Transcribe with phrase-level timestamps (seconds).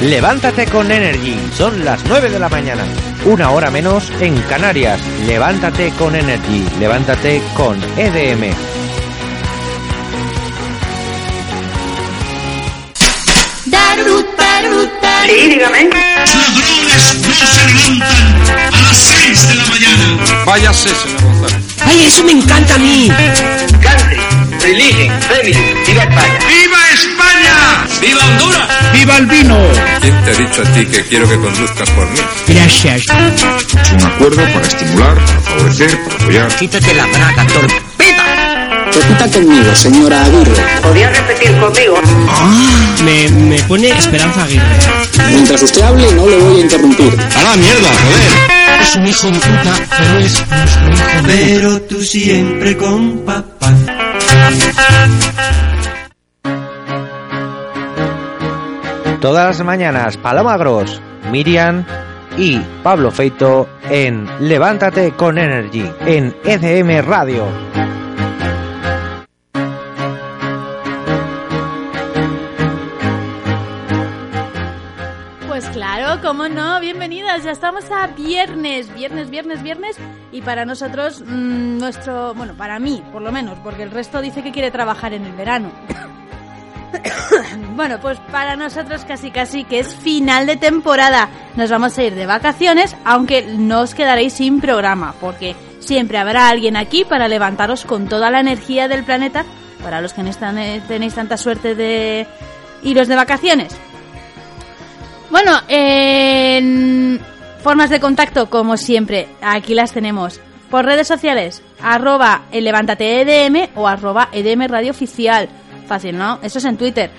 [0.00, 1.36] Levántate con Energy.
[1.56, 2.84] Son las 9 de la mañana.
[3.26, 5.00] Una hora menos en Canarias.
[5.26, 6.64] Levántate con Energy.
[6.78, 8.54] Levántate con EDM.
[15.28, 15.84] Sí, dígame.
[15.84, 20.44] Ladrones no se levantan a las 6 de la mañana.
[20.46, 21.64] Váyase, señor González.
[21.84, 23.12] ¡Ay, eso me encanta a mí!
[23.82, 24.16] Country,
[24.62, 25.52] religion, family,
[25.86, 26.38] viva España.
[26.48, 27.17] ¡Viva España!
[28.00, 28.68] ¡Viva Honduras!
[28.92, 29.58] ¡Viva el vino!
[30.00, 32.18] ¿Quién te ha dicho a ti que quiero que conduzcas por mí?
[32.46, 33.02] Gracias.
[33.02, 36.56] Es un acuerdo para estimular, para favorecer, para apoyar.
[36.56, 38.88] Quítate la braga, torpeda.
[38.92, 40.62] Repita conmigo, señora Aguirre.
[40.82, 42.00] ¿Podría repetir conmigo?
[43.04, 44.78] Me, me pone Esperanza Aguirre.
[45.30, 47.16] Mientras usted hable, no le voy a interrumpir.
[47.36, 48.58] ¡A la mierda, joder!
[48.82, 51.34] Es un hijo de puta, pero es nuestro hijo de...
[51.34, 53.72] Pero tú siempre con papá.
[59.20, 61.00] Todas las mañanas, Paloma Gross,
[61.32, 61.84] Miriam
[62.36, 67.44] y Pablo Feito en Levántate con Energy en EDM Radio.
[75.48, 79.96] Pues claro, cómo no, bienvenidas, ya estamos a viernes, viernes, viernes, viernes
[80.30, 84.44] y para nosotros, mm, nuestro, bueno, para mí por lo menos, porque el resto dice
[84.44, 85.72] que quiere trabajar en el verano.
[87.76, 92.14] bueno, pues para nosotros casi casi que es final de temporada, nos vamos a ir
[92.14, 97.84] de vacaciones, aunque no os quedaréis sin programa, porque siempre habrá alguien aquí para levantaros
[97.84, 99.44] con toda la energía del planeta,
[99.82, 102.26] para los que no eh, tenéis tanta suerte de
[102.82, 103.76] iros de vacaciones.
[105.30, 107.20] Bueno, en
[107.62, 110.40] formas de contacto, como siempre, aquí las tenemos.
[110.70, 115.48] Por redes sociales, arroba el levántate EDM o arroba EDM Radio Oficial.
[115.88, 116.38] Fácil, ¿no?
[116.42, 117.10] Eso es en Twitter.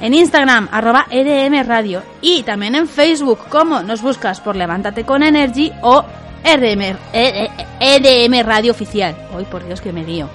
[0.00, 2.02] En Instagram, arroba EDM Radio.
[2.20, 6.04] Y también en Facebook, como nos buscas por Levántate con Energy o
[6.44, 7.48] eh, eh,
[7.80, 9.14] EDM Radio Oficial.
[9.34, 10.28] Hoy, por Dios, que me lío.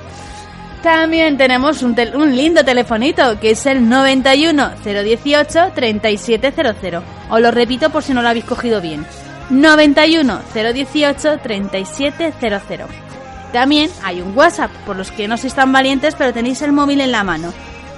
[0.84, 7.03] También tenemos un, tel- un lindo telefonito que es el 91 018 3700.
[7.29, 9.03] Os lo repito por si no lo habéis cogido bien.
[9.50, 12.88] 91 018 3700.
[13.52, 17.02] También hay un WhatsApp, por los que no sois tan valientes, pero tenéis el móvil
[17.02, 17.52] en la mano.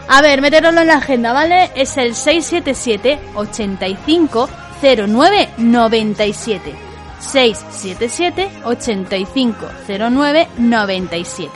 [0.10, 1.70] A ver, meteroslo en la agenda, ¿vale?
[1.76, 4.50] Es el 677 85
[4.82, 6.74] 09 97.
[7.20, 11.52] 677 85 09 97.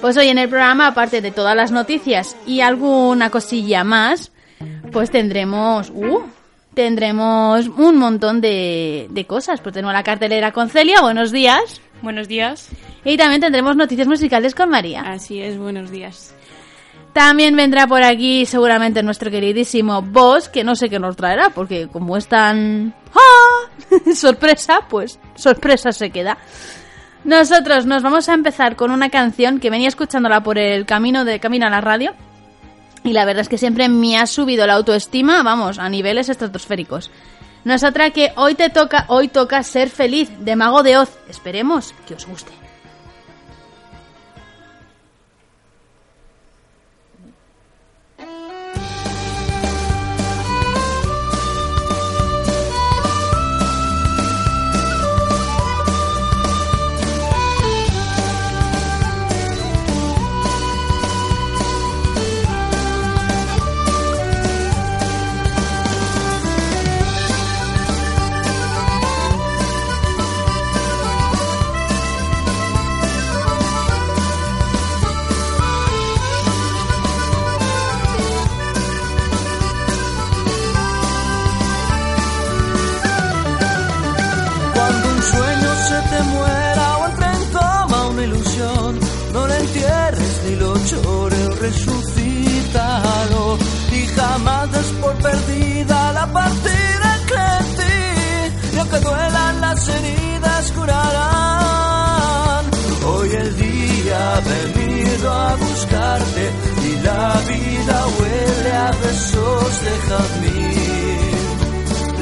[0.00, 4.30] Pues hoy en el programa, aparte de todas las noticias y alguna cosilla más,
[4.92, 5.90] pues tendremos...
[5.90, 6.22] Uh,
[6.74, 9.60] tendremos un montón de, de cosas.
[9.60, 11.80] Pues tenemos la cartelera con Celia, buenos días.
[12.02, 12.68] Buenos días.
[13.04, 15.02] Y también tendremos noticias musicales con María.
[15.02, 16.34] Así es, buenos días.
[17.14, 21.86] También vendrá por aquí seguramente nuestro queridísimo Boss, que no sé qué nos traerá, porque
[21.86, 22.92] como es tan...
[23.14, 23.70] ¡Ah!
[24.14, 26.36] sorpresa, pues sorpresa se queda.
[27.22, 31.38] Nosotros nos vamos a empezar con una canción que venía escuchándola por el camino de
[31.38, 32.14] camino a la radio
[33.04, 37.12] y la verdad es que siempre me ha subido la autoestima, vamos, a niveles estratosféricos.
[37.62, 41.16] No es otra que hoy te toca, hoy toca ser feliz de Mago de Oz.
[41.28, 42.63] Esperemos que os guste.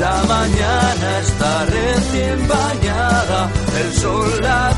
[0.02, 3.50] La mañana está recién bañada,
[3.80, 4.71] el sol la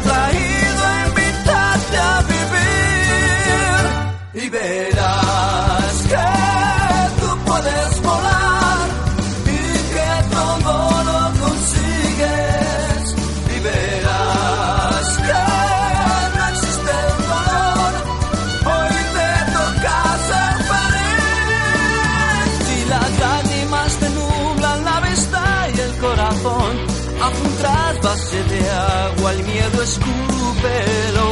[28.14, 31.26] bases de agua, el miedo escúpelo.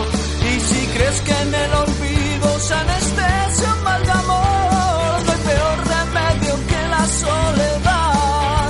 [0.50, 5.42] Y si crees que en el olvido se anestesia un mal de amor, no hay
[5.50, 8.68] peor remedio que la soledad.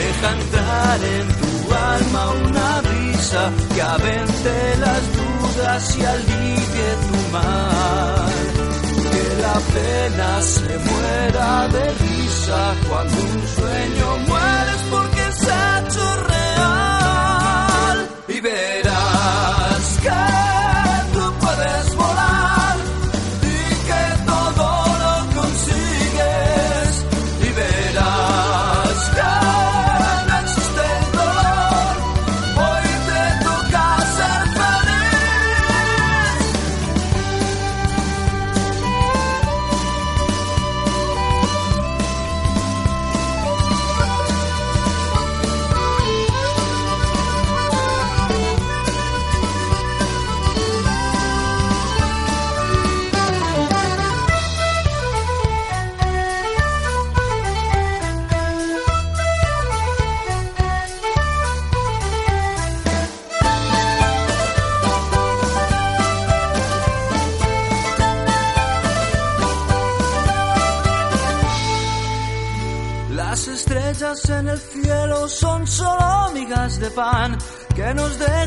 [0.00, 1.52] Deja entrar en tu
[1.94, 3.42] alma una brisa
[3.74, 4.54] que avente
[4.84, 8.32] las dudas y alivie tu mal.
[9.12, 14.83] Que la pena se muera de risa cuando un sueño mueres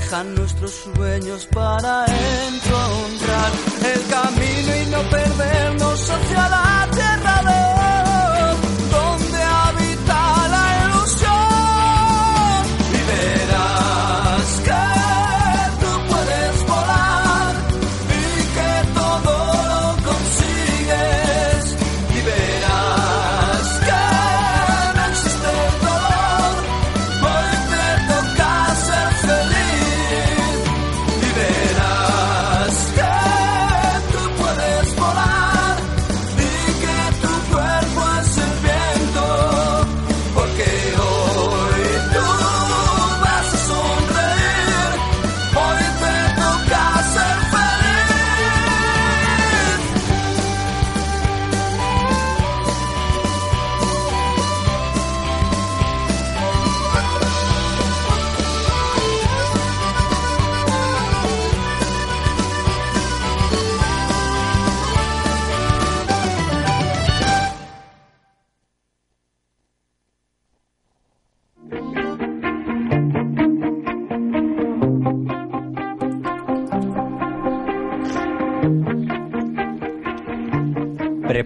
[0.09, 3.51] dejan nuestros sueños para encontrar
[3.93, 6.66] el camino y no perdernos hacia la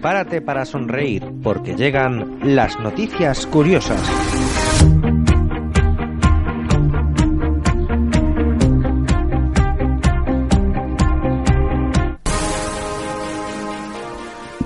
[0.02, 4.00] Prepárate para sonreír porque llegan las noticias curiosas.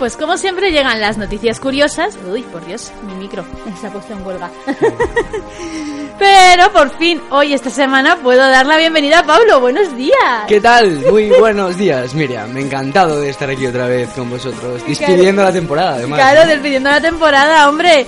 [0.06, 2.16] Pues como siempre llegan las noticias curiosas.
[2.30, 3.44] Uy, por Dios, mi micro
[3.80, 4.52] se ha puesto en huelga.
[6.20, 9.58] Pero por fin, hoy esta semana puedo dar la bienvenida a Pablo.
[9.58, 10.44] Buenos días.
[10.46, 11.00] ¿Qué tal?
[11.10, 12.52] Muy buenos días, Miriam.
[12.52, 16.20] Me encantado de estar aquí otra vez con vosotros, despidiendo la temporada, además.
[16.20, 18.06] Claro, despidiendo la temporada, hombre.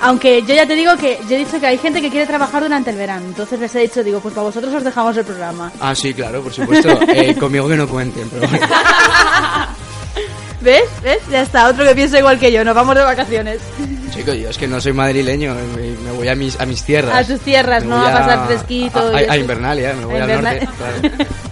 [0.00, 2.62] Aunque yo ya te digo que yo he dicho que hay gente que quiere trabajar
[2.62, 3.26] durante el verano.
[3.26, 5.70] Entonces les he dicho, digo, pues para vosotros os dejamos el programa.
[5.78, 6.88] Ah, sí, claro, por supuesto.
[7.08, 8.66] Eh, conmigo que no cuenten, pero bueno.
[10.60, 10.84] ¿Ves?
[11.02, 11.20] ¿Ves?
[11.30, 12.64] Ya está, otro que piensa igual que yo.
[12.64, 13.60] Nos vamos de vacaciones.
[14.12, 15.54] Chico, yo es que no soy madrileño,
[16.04, 17.14] me, voy a mis, a mis tierras.
[17.14, 18.04] A tus tierras, Me ¿no?
[18.04, 18.98] A pasar fresquito.
[18.98, 19.36] A, a- a.
[19.36, 20.64] Invernalia, me voy al Invernalia.
[20.64, 20.76] norte.
[21.10, 21.14] claro.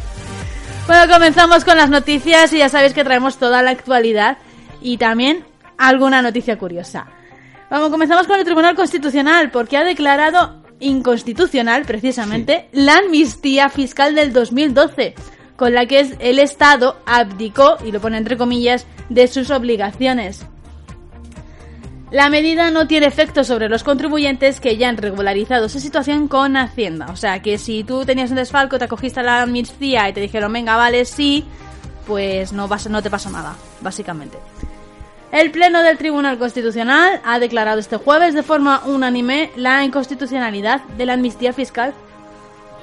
[0.87, 4.39] Bueno, comenzamos con las noticias y ya sabéis que traemos toda la actualidad
[4.81, 5.45] y también
[5.79, 7.07] alguna noticia curiosa.
[7.69, 14.33] Vamos, comenzamos con el Tribunal Constitucional porque ha declarado inconstitucional precisamente la amnistía fiscal del
[14.33, 15.17] 2012,
[15.57, 20.47] con la que el Estado abdicó, y lo pone entre comillas, de sus obligaciones.
[22.11, 26.57] La medida no tiene efecto sobre los contribuyentes que ya han regularizado su situación con
[26.57, 27.07] Hacienda.
[27.11, 30.21] O sea, que si tú tenías un desfalco, te acogiste a la amnistía y te
[30.21, 31.45] dijeron, venga, vale, sí,
[32.07, 34.39] pues no, vas, no te pasa nada, básicamente.
[35.33, 41.07] El Pleno del Tribunal Constitucional ha declarado este jueves de forma unánime la inconstitucionalidad de
[41.07, 41.93] la amnistía fiscal.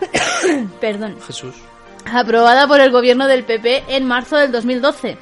[0.81, 1.55] Perdón Jesús.
[2.05, 5.17] Aprobada por el gobierno del PP en marzo del 2012,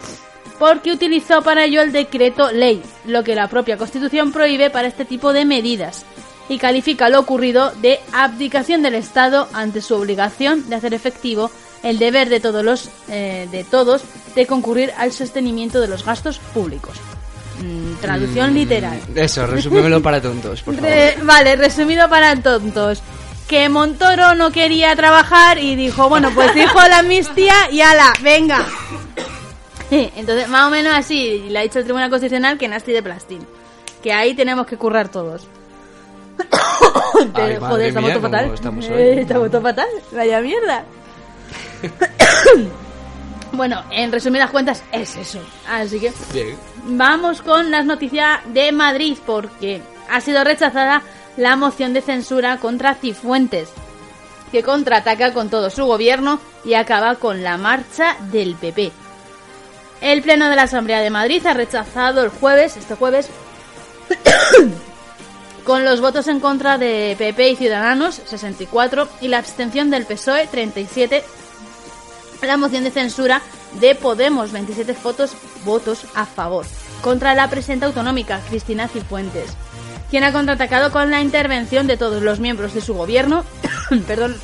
[0.59, 5.05] porque utilizó para ello el decreto ley, lo que la propia Constitución prohíbe para este
[5.05, 6.05] tipo de medidas,
[6.49, 11.49] y califica lo ocurrido de abdicación del Estado ante su obligación de hacer efectivo
[11.83, 14.03] el deber de todos los eh, de todos
[14.35, 16.97] de concurrir al sostenimiento de los gastos públicos.
[17.59, 18.99] Mm, traducción Mm, literal.
[19.15, 20.89] Eso, resúmemelo para tontos, por favor.
[20.89, 23.01] Re- vale, resumido para tontos.
[23.51, 28.65] Que Montoro no quería trabajar y dijo, bueno, pues dijo la amnistía y ala, venga.
[29.91, 33.45] Entonces, más o menos así, le ha dicho el Tribunal Constitucional que nasty de plastín.
[34.01, 35.49] Que ahí tenemos que currar todos.
[37.33, 38.53] Ay, joder, estamos mía, todo fatal.
[38.53, 38.85] estamos.
[38.85, 39.89] Eh, estamos todo fatal.
[40.13, 40.85] Vaya mierda.
[43.51, 45.41] bueno, en resumidas cuentas, es eso.
[45.69, 46.55] Así que Bien.
[46.85, 51.01] vamos con las noticias de Madrid, porque ha sido rechazada
[51.37, 53.69] la moción de censura contra Cifuentes,
[54.51, 58.91] que contraataca con todo su gobierno y acaba con la marcha del PP.
[60.01, 63.29] El Pleno de la Asamblea de Madrid ha rechazado el jueves, este jueves,
[65.63, 70.47] con los votos en contra de PP y Ciudadanos, 64, y la abstención del PSOE,
[70.47, 71.23] 37,
[72.41, 73.41] la moción de censura
[73.79, 75.33] de Podemos, 27 votos,
[75.63, 76.65] votos a favor,
[77.01, 79.55] contra la presidenta autonómica, Cristina Cifuentes,
[80.11, 83.43] quien ha contraatacado con la intervención de todos los miembros de su gobierno,
[84.07, 84.35] perdón,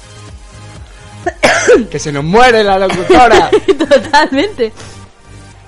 [1.91, 3.49] Que se nos muere la locutora.
[3.77, 4.71] Totalmente.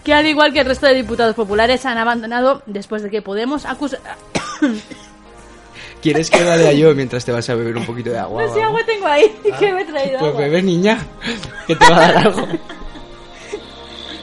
[0.04, 3.66] Que al igual que el resto de diputados populares han abandonado después de que Podemos
[3.66, 4.00] acusar...
[6.02, 8.42] ¿Quieres que lea yo mientras te vas a beber un poquito de agua?
[8.44, 10.42] No sé, agua tengo ahí, que me he traído Pues agua.
[10.42, 10.98] bebe, niña,
[11.68, 12.48] que te va a dar algo.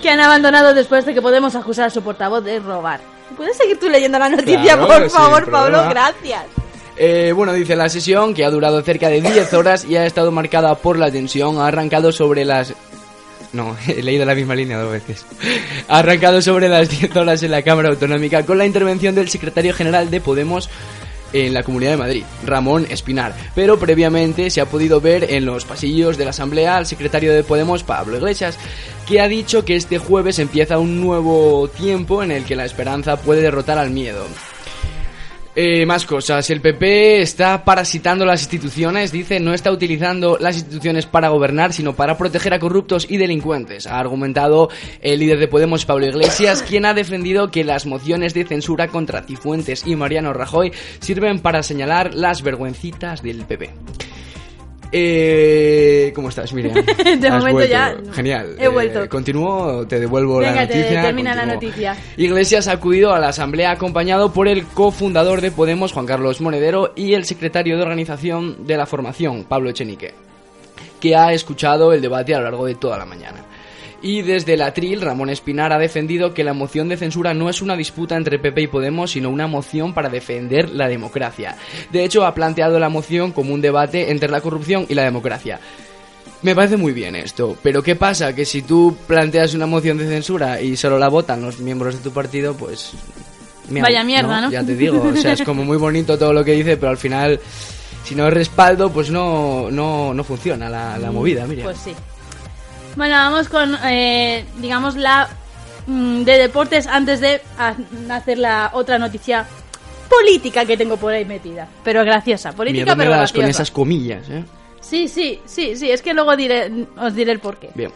[0.02, 3.00] Que han abandonado después de que Podemos acusar a su portavoz de robar.
[3.36, 5.50] ¿Puedes seguir tú leyendo la noticia, Claro, por favor.
[5.50, 5.88] Pablo?
[5.90, 6.44] Gracias.
[6.96, 10.32] Eh, bueno, dice la sesión, que ha durado cerca de 10 horas y ha estado
[10.32, 12.72] marcada por la tensión, ha arrancado sobre las...
[13.52, 15.26] No, he leído la misma línea dos veces.
[15.88, 19.74] Ha arrancado sobre las 10 horas en la Cámara Autonómica con la intervención del secretario
[19.74, 20.70] general de Podemos
[21.32, 23.34] en la Comunidad de Madrid, Ramón Espinar.
[23.54, 27.44] Pero previamente se ha podido ver en los pasillos de la Asamblea al secretario de
[27.44, 28.58] Podemos, Pablo Iglesias,
[29.06, 33.16] que ha dicho que este jueves empieza un nuevo tiempo en el que la esperanza
[33.16, 34.26] puede derrotar al miedo.
[35.58, 36.50] Eh, más cosas.
[36.50, 41.96] El PP está parasitando las instituciones, dice, no está utilizando las instituciones para gobernar, sino
[41.96, 43.86] para proteger a corruptos y delincuentes.
[43.86, 44.68] Ha argumentado
[45.00, 49.22] el líder de Podemos, Pablo Iglesias, quien ha defendido que las mociones de censura contra
[49.22, 53.70] Cifuentes y Mariano Rajoy sirven para señalar las vergüencitas del PP.
[54.92, 56.74] Eh, ¿Cómo estás, Miriam?
[56.84, 57.66] De Has momento vuelto.
[57.66, 57.96] ya.
[58.12, 58.56] Genial.
[58.58, 59.04] He vuelto.
[59.04, 59.86] Eh, ¿Continúo?
[59.86, 61.02] ¿Te devuelvo la te- noticia?
[61.02, 61.96] termina la noticia.
[62.16, 66.92] Iglesias ha acudido a la asamblea acompañado por el cofundador de Podemos, Juan Carlos Monedero,
[66.96, 70.14] y el secretario de organización de la formación, Pablo Echenique,
[71.00, 73.44] que ha escuchado el debate a lo largo de toda la mañana.
[74.02, 77.62] Y desde el atril, Ramón Espinar ha defendido que la moción de censura no es
[77.62, 81.56] una disputa entre PP y Podemos, sino una moción para defender la democracia.
[81.90, 85.60] De hecho, ha planteado la moción como un debate entre la corrupción y la democracia.
[86.42, 88.34] Me parece muy bien esto, pero ¿qué pasa?
[88.34, 92.00] Que si tú planteas una moción de censura y solo la votan los miembros de
[92.02, 92.92] tu partido, pues...
[93.68, 94.50] Vaya mierda, ¿no?
[94.50, 96.98] Ya te digo, o sea, es como muy bonito todo lo que dice, pero al
[96.98, 97.40] final,
[98.04, 101.64] si no hay respaldo, pues no, no, no funciona la, la movida, mira.
[101.64, 101.92] Pues sí.
[102.96, 105.28] Bueno, vamos con, eh, digamos, la
[105.86, 107.74] mm, de deportes antes de ha-
[108.10, 109.46] hacer la otra noticia
[110.08, 111.68] política que tengo por ahí metida.
[111.84, 112.52] Pero graciosa.
[112.52, 113.34] Política, pero graciosa.
[113.34, 114.44] con esas comillas, ¿eh?
[114.80, 115.90] Sí, sí, sí, sí.
[115.90, 117.70] Es que luego diré, os diré el porqué.
[117.74, 117.90] Bien.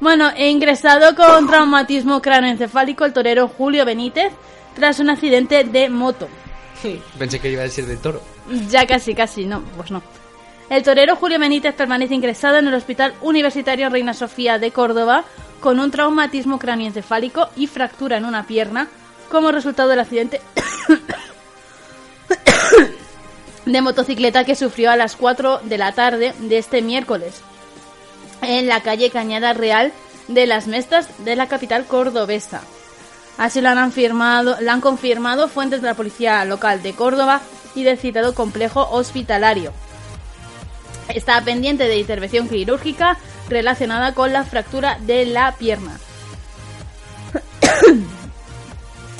[0.00, 4.32] Bueno, he ingresado con traumatismo cráneoencefálico el torero Julio Benítez
[4.76, 6.28] tras un accidente de moto.
[7.18, 8.22] Pensé que iba a decir de toro.
[8.70, 10.00] Ya casi, casi, no, pues no.
[10.70, 15.24] El torero Julio Benítez permanece ingresado en el Hospital Universitario Reina Sofía de Córdoba
[15.60, 18.88] con un traumatismo cráneoencefálico y fractura en una pierna
[19.30, 20.42] como resultado del accidente
[23.64, 27.40] de motocicleta que sufrió a las 4 de la tarde de este miércoles
[28.42, 29.92] en la calle Cañada Real
[30.28, 32.60] de las Mestas de la capital cordobesa.
[33.38, 37.40] Así lo han, afirmado, lo han confirmado fuentes de la policía local de Córdoba
[37.74, 39.72] y del citado complejo hospitalario.
[41.14, 45.98] Está pendiente de intervención quirúrgica relacionada con la fractura de la pierna.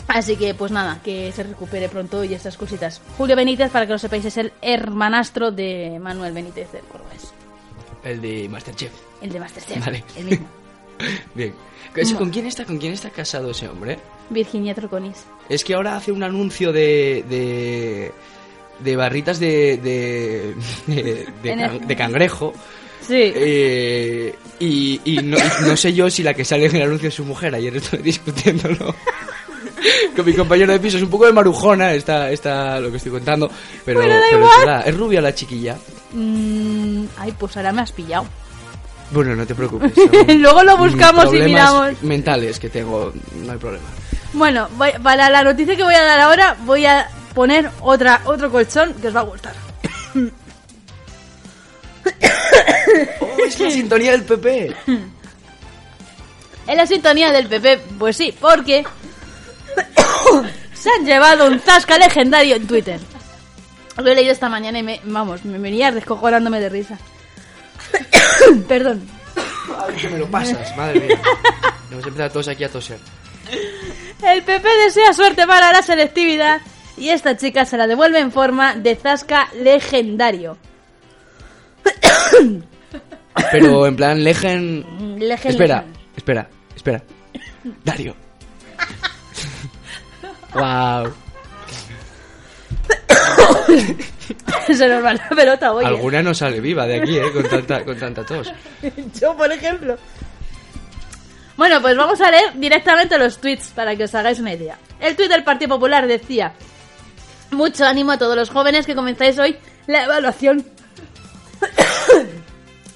[0.09, 3.01] Así que, pues nada, que se recupere pronto y estas cositas.
[3.19, 7.33] Julio Benítez, para que lo sepáis, es el hermanastro de Manuel Benítez del Cordobés.
[8.03, 8.93] El de Masterchef.
[9.21, 9.85] El de Masterchef.
[9.85, 10.05] Vale.
[10.17, 10.47] El mismo.
[11.35, 11.55] Bien.
[12.17, 13.99] ¿Con quién, está, ¿Con quién está casado ese hombre?
[14.31, 15.25] Virginia Troconis.
[15.49, 17.25] Es que ahora hace un anuncio de.
[17.29, 18.13] de.
[18.81, 19.77] De barritas de.
[19.79, 20.55] de.
[20.87, 22.53] de, de can- de cangrejo.
[23.07, 23.15] Sí.
[23.35, 25.39] Eh, y, y no,
[25.77, 27.55] sé yo si la que sale en el anuncio es su mujer.
[27.55, 28.95] Ayer estuve discutiéndolo
[30.15, 30.97] con mi compañero de piso.
[30.99, 33.51] Es un poco de marujona está, está lo que estoy contando.
[33.85, 35.77] Pero, Bueno, pero es rubia la chiquilla.
[36.13, 38.27] Mm, ay, pues ahora me has pillado.
[39.11, 39.93] Bueno, no te preocupes.
[40.37, 42.03] Luego lo buscamos y miramos.
[42.03, 43.13] mentales que tengo.
[43.45, 43.87] No hay problema.
[44.35, 47.09] Bueno, voy- para la noticia que voy a dar ahora, voy a
[47.39, 49.55] poner otra otro colchón que os va a gustar.
[53.47, 54.75] Es la sintonía del PP.
[56.67, 58.85] En la sintonía del PP, pues sí, porque
[60.75, 62.99] se han llevado un zasca legendario en Twitter.
[63.97, 66.99] Lo he leído esta mañana y me, vamos, me venía descojonándome de risa.
[68.69, 69.09] Perdón.
[69.87, 71.21] Ay, que me lo pasas, madre mía.
[71.93, 72.99] Hemos empezado todos aquí a toser.
[74.25, 76.61] El PP desea suerte para la selectividad
[76.99, 80.57] y esta chica se la devuelve en forma de zasca legendario.
[83.53, 85.19] Pero en plan, Legen.
[85.19, 85.85] Legen, Espera,
[86.17, 87.03] espera, espera.
[87.85, 88.17] Dario.
[90.55, 91.13] wow.
[94.67, 95.87] Se nos va la pelota, oye.
[95.87, 97.33] Alguna no sale viva de aquí, ¿eh?
[97.33, 98.53] Con tanta, con tanta tos.
[99.21, 99.97] Yo, por ejemplo.
[101.57, 104.79] Bueno, pues vamos a leer directamente los tweets para que os hagáis una idea.
[105.01, 106.53] El tweet del Partido Popular decía:
[107.51, 110.65] Mucho ánimo a todos los jóvenes que comenzáis hoy la evaluación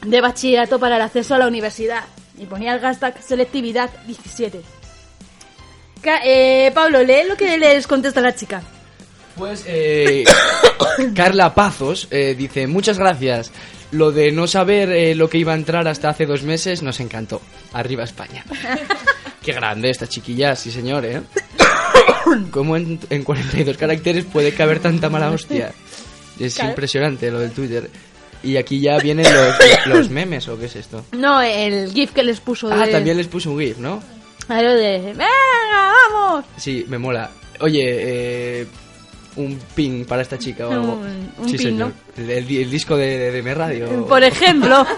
[0.05, 2.05] de bachillerato para el acceso a la universidad.
[2.39, 4.61] Y ponía el hashtag selectividad 17.
[6.01, 8.63] Ca- eh, Pablo, lee lo que les contesta la chica.
[9.37, 10.25] Pues, eh,
[11.15, 13.53] Carla Pazos eh, dice, muchas gracias.
[13.93, 16.99] Lo de no saber eh, lo que iba a entrar hasta hace dos meses nos
[17.01, 17.41] encantó.
[17.73, 18.45] Arriba España.
[19.43, 21.21] Qué grande esta chiquilla, sí señor, ¿eh?
[22.51, 25.73] ¿Cómo en, en 42 caracteres puede caber tanta mala hostia?
[26.39, 26.71] Es Claro.
[26.71, 27.91] impresionante lo del Twitter.
[28.43, 31.05] Y aquí ya vienen los, los memes, ¿o qué es esto?
[31.13, 32.75] No, el GIF que les puso de.
[32.75, 34.03] Ah, también les puse un GIF, ¿no?
[34.47, 34.99] Claro, de.
[34.99, 36.45] ¡Venga, vamos!
[36.57, 37.31] Sí, me mola.
[37.61, 37.83] Oye,
[38.63, 38.67] eh,
[39.37, 40.93] un ping para esta chica o algo.
[40.95, 41.93] Un- un sí, pin, señor.
[42.17, 44.07] El disco de, de, de mi radio.
[44.07, 44.85] Por ejemplo.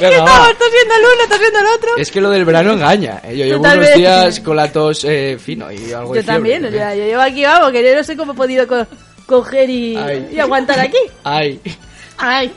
[0.00, 0.54] Venga, Estamos va.
[0.58, 1.90] tosiendo el uno, tosiendo el otro.
[1.96, 3.20] Es que lo del verano engaña.
[3.24, 3.36] eh.
[3.36, 6.78] Yo llevo unos días con la tos eh, fino y algo de Yo también, fiebre,
[6.78, 6.98] o sea, ¿eh?
[6.98, 8.86] yo llevo aquí, vamos, que yo no sé cómo he podido co-
[9.26, 9.96] coger y,
[10.40, 10.98] aguantar aquí.
[11.24, 11.60] Ay,
[12.18, 12.52] Ay.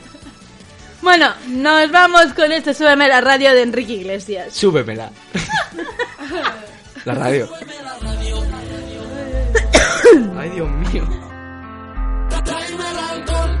[1.02, 4.54] Bueno, nos vamos con este Súbeme la radio de Enrique Iglesias.
[4.54, 5.10] súbemela.
[7.04, 7.48] la radio.
[10.38, 11.04] Ay, Dios mío.
[12.44, 13.60] Tráeme el alcohol.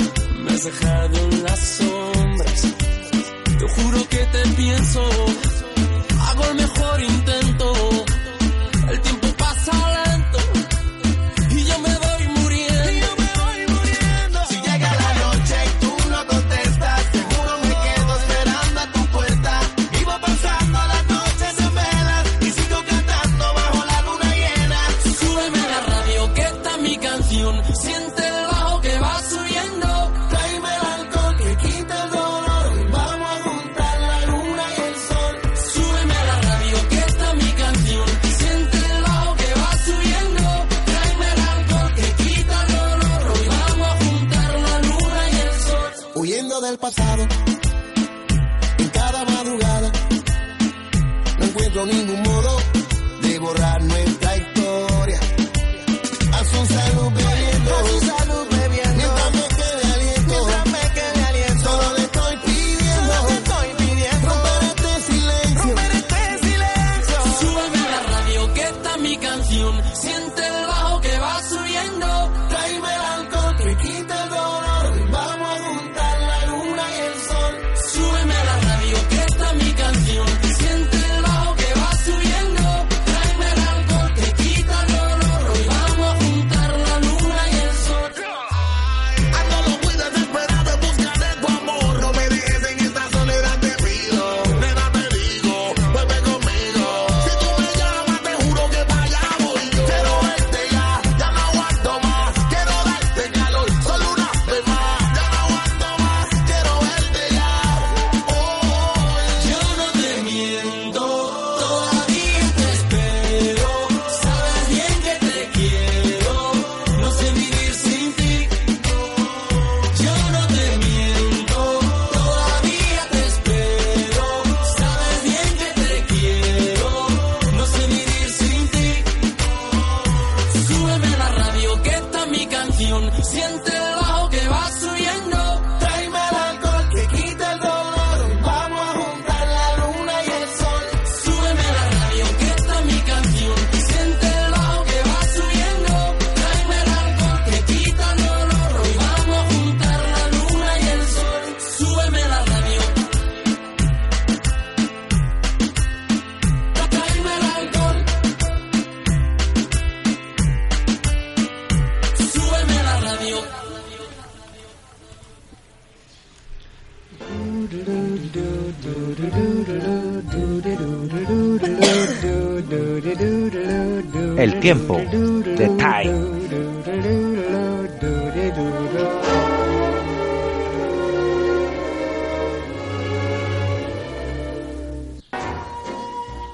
[0.61, 2.61] has dejado en las sombras.
[3.59, 5.09] Te juro que te pienso,
[6.19, 7.20] hago el mejor intento.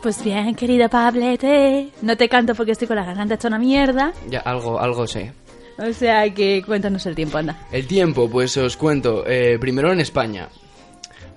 [0.08, 4.13] Pues bien, querido Pablete, no te canto porque estoy con la garganta hecha una mierda.
[4.30, 5.34] Ya, algo, algo sé.
[5.78, 7.58] O sea que cuéntanos el tiempo, anda.
[7.74, 9.26] El tiempo, pues os cuento.
[9.28, 10.48] eh, primero en España,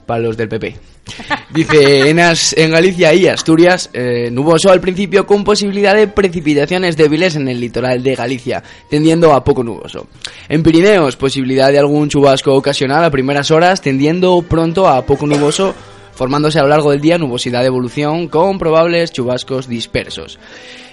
[0.06, 0.76] para los del PP.
[1.52, 6.96] Dice, en, As- en Galicia y Asturias, eh, nuboso al principio con posibilidad de precipitaciones
[6.96, 10.06] débiles en el litoral de Galicia, tendiendo a poco nuboso.
[10.48, 15.74] En Pirineos, posibilidad de algún chubasco ocasional a primeras horas, tendiendo pronto a poco nuboso,
[16.20, 20.38] formándose a lo largo del día nubosidad de evolución con probables chubascos dispersos.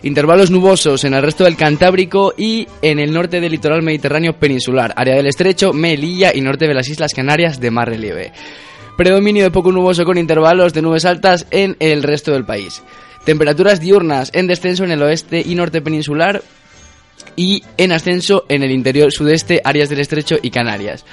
[0.04, 4.94] Intervalos nubosos en el resto del Cantábrico y en el norte del litoral mediterráneo peninsular,
[4.96, 8.32] área del estrecho, Melilla y norte de las Islas Canarias de más relieve.
[8.96, 12.82] Predominio de poco nuboso con intervalos de nubes altas en el resto del país.
[13.26, 16.42] Temperaturas diurnas en descenso en el oeste y norte peninsular
[17.36, 21.04] y en ascenso en el interior sudeste, áreas del estrecho y Canarias.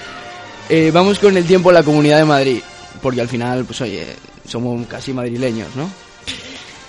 [0.69, 2.61] Eh, vamos con el tiempo en la Comunidad de Madrid,
[3.03, 4.07] porque al final, pues oye,
[4.47, 5.91] somos casi madrileños, ¿no?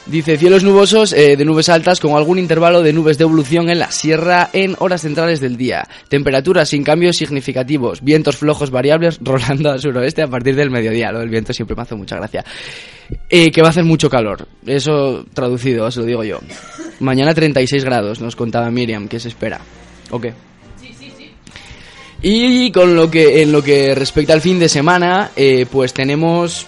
[0.05, 3.79] Dice cielos nubosos eh, de nubes altas con algún intervalo de nubes de evolución en
[3.79, 5.87] la sierra en horas centrales del día.
[6.09, 8.03] Temperaturas sin cambios significativos.
[8.03, 11.11] Vientos flojos variables rolando al suroeste a partir del mediodía.
[11.11, 12.45] Lo del viento siempre me hace mucha gracia.
[13.29, 14.47] Eh, que va a hacer mucho calor.
[14.63, 16.39] Eso traducido, os lo digo yo.
[16.99, 19.07] Mañana 36 grados, nos contaba Miriam.
[19.07, 19.59] ¿Qué se espera?
[20.11, 20.33] ¿O qué?
[22.21, 26.65] Y con lo que en lo que respecta al fin de semana, eh, pues tenemos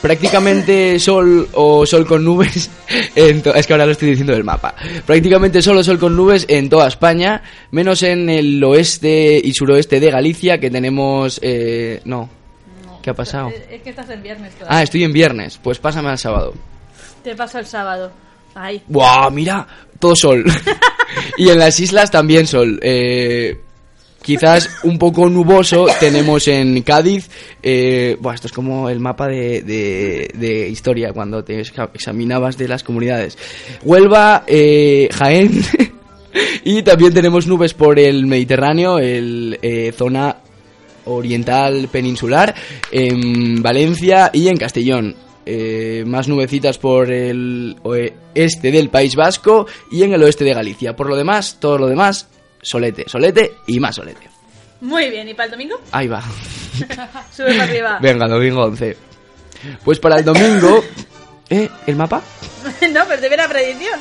[0.00, 2.70] prácticamente sol o sol con nubes.
[3.16, 4.74] En es que ahora lo estoy diciendo del mapa.
[5.04, 9.98] Prácticamente sol o sol con nubes en toda España, menos en el oeste y suroeste
[9.98, 11.40] de Galicia, que tenemos.
[11.42, 12.28] eh, no.
[13.02, 13.52] ¿Qué ha pasado?
[13.70, 14.78] Es que estás en viernes todavía.
[14.78, 15.58] Ah, estoy en viernes.
[15.62, 16.54] Pues pásame al sábado.
[17.22, 18.10] Te paso el sábado.
[18.54, 18.82] Ay.
[18.88, 19.30] ¡Buah!
[19.30, 19.66] Mira,
[19.98, 20.44] todo sol.
[21.38, 22.80] y en las islas también sol.
[22.82, 23.60] Eh,
[24.26, 27.30] quizás un poco nuboso tenemos en Cádiz.
[27.62, 32.66] Eh, buah, esto es como el mapa de, de- de historia cuando te examinabas de
[32.66, 33.38] las comunidades.
[33.84, 35.52] Huelva, eh, Jaén.
[36.64, 40.38] y también tenemos nubes por el Mediterráneo, el eh, zona
[41.04, 42.52] oriental peninsular,
[42.90, 45.14] en Valencia y en Castellón.
[45.48, 50.96] Eh, más nubecitas por el oeste del País Vasco y en el oeste de Galicia.
[50.96, 52.26] Por lo demás, todo lo demás,
[52.66, 54.28] solete, solete y más solete.
[54.80, 55.80] Muy bien, ¿y para el domingo?
[55.92, 56.22] Ahí va.
[57.32, 57.98] Sube para arriba.
[58.02, 58.96] Venga, domingo 11.
[59.84, 60.84] Pues para el domingo...
[61.48, 61.68] ¿Eh?
[61.86, 62.20] ¿El mapa?
[62.92, 64.00] no, pero te ve la predicción.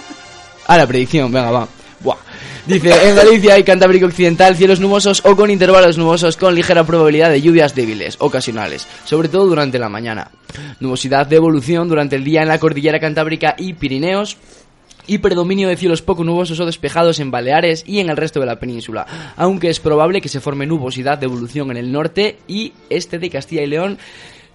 [0.66, 1.68] Ah, la predicción, venga, va.
[2.00, 2.18] Buah.
[2.66, 7.30] Dice, en Galicia y Cantábrico Occidental, cielos nubosos o con intervalos nubosos con ligera probabilidad
[7.30, 10.32] de lluvias débiles, ocasionales, sobre todo durante la mañana.
[10.80, 14.38] Nubosidad de evolución durante el día en la cordillera Cantábrica y Pirineos,
[15.08, 18.46] y predominio de cielos poco nubosos o despejados en Baleares y en el resto de
[18.46, 22.74] la península, aunque es probable que se forme nubosidad de evolución en el norte y
[22.90, 23.98] este de Castilla y León,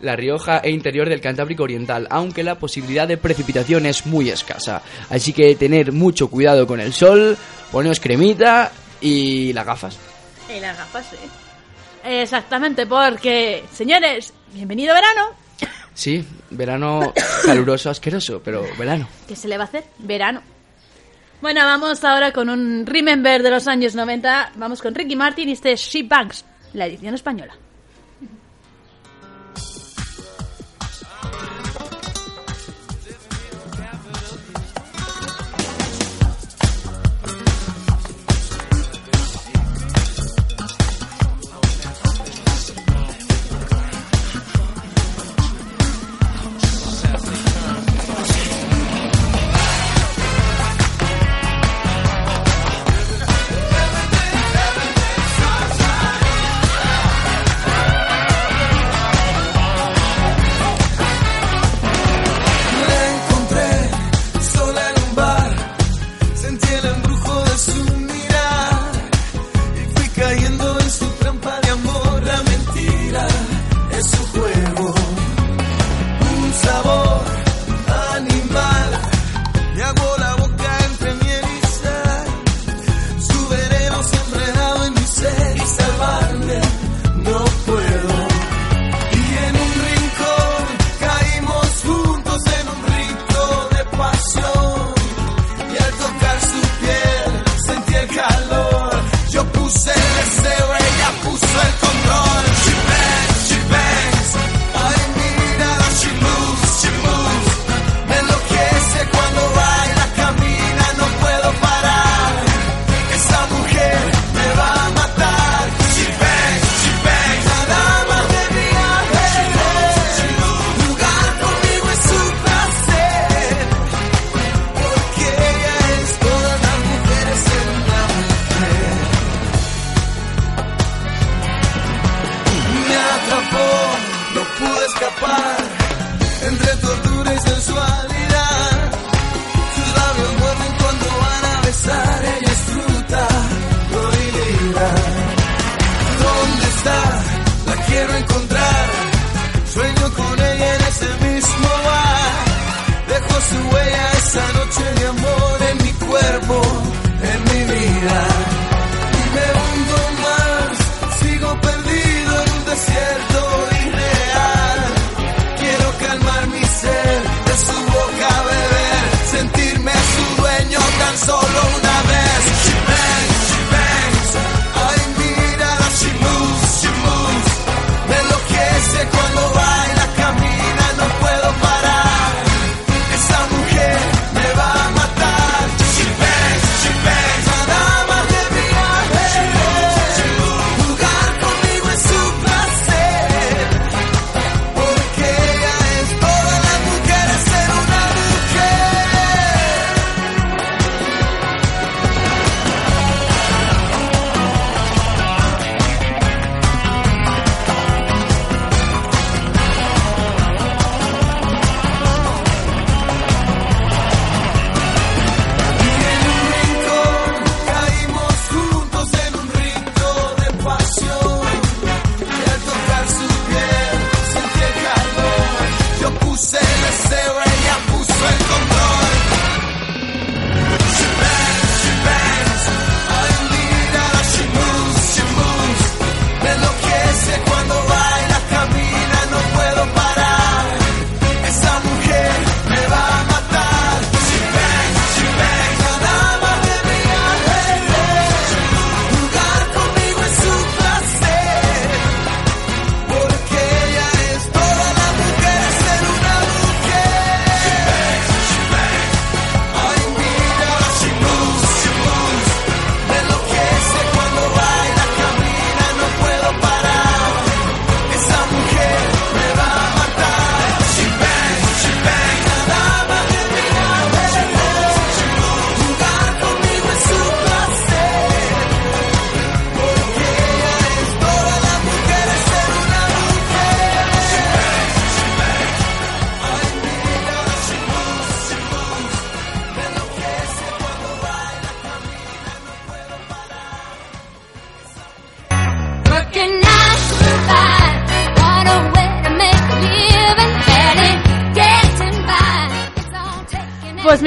[0.00, 4.82] La Rioja e interior del Cantábrico Oriental, aunque la posibilidad de precipitación es muy escasa.
[5.10, 7.36] Así que tener mucho cuidado con el sol,
[7.70, 9.98] poneos cremita y las gafas.
[10.54, 11.16] Y las gafas, sí.
[12.02, 15.39] Exactamente, porque, señores, bienvenido verano.
[16.00, 17.12] Sí, verano
[17.44, 19.06] caluroso, asqueroso, pero verano.
[19.28, 19.84] ¿Qué se le va a hacer?
[19.98, 20.40] Verano.
[21.42, 24.52] Bueno, vamos ahora con un Remember de los años 90.
[24.56, 27.52] Vamos con Ricky Martin y este Sheep Banks, la edición española.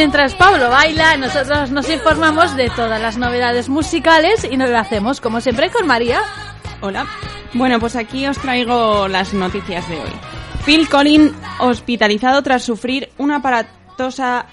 [0.04, 5.22] Mientras Pablo baila, nosotros nos informamos de todas las novedades musicales y nos lo hacemos,
[5.22, 6.22] como siempre, con María.
[6.82, 7.08] Hola.
[7.54, 10.12] Bueno, pues aquí os traigo las noticias de hoy.
[10.66, 14.48] Phil Collins hospitalizado tras sufrir una aparatosa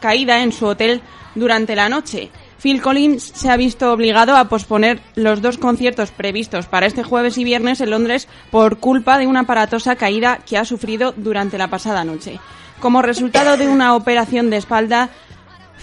[0.00, 1.00] caída en su hotel
[1.36, 2.32] durante la noche.
[2.60, 7.38] Phil Collins se ha visto obligado a posponer los dos conciertos previstos para este jueves
[7.38, 11.68] y viernes en Londres por culpa de una aparatosa caída que ha sufrido durante la
[11.68, 12.40] pasada noche.
[12.80, 15.10] Como resultado de una operación de espalda,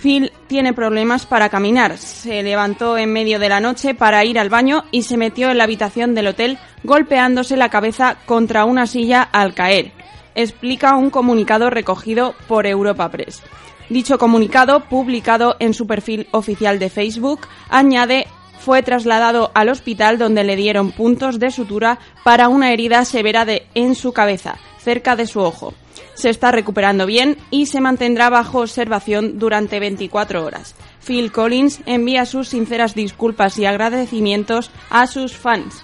[0.02, 1.98] Phil tiene problemas para caminar.
[1.98, 5.58] Se levantó en medio de la noche para ir al baño y se metió en
[5.58, 9.92] la habitación del hotel golpeándose la cabeza contra una silla al caer,
[10.36, 13.42] explica un comunicado recogido por Europa Press.
[13.90, 18.28] Dicho comunicado, publicado en su perfil oficial de Facebook, añade
[18.60, 23.68] fue trasladado al hospital donde le dieron puntos de sutura para una herida severa de,
[23.76, 25.74] en su cabeza, cerca de su ojo.
[26.16, 30.76] Se está recuperando bien y se mantendrá bajo observación durante 24 horas.
[31.06, 35.84] Phil Collins envía sus sinceras disculpas y agradecimientos a sus fans.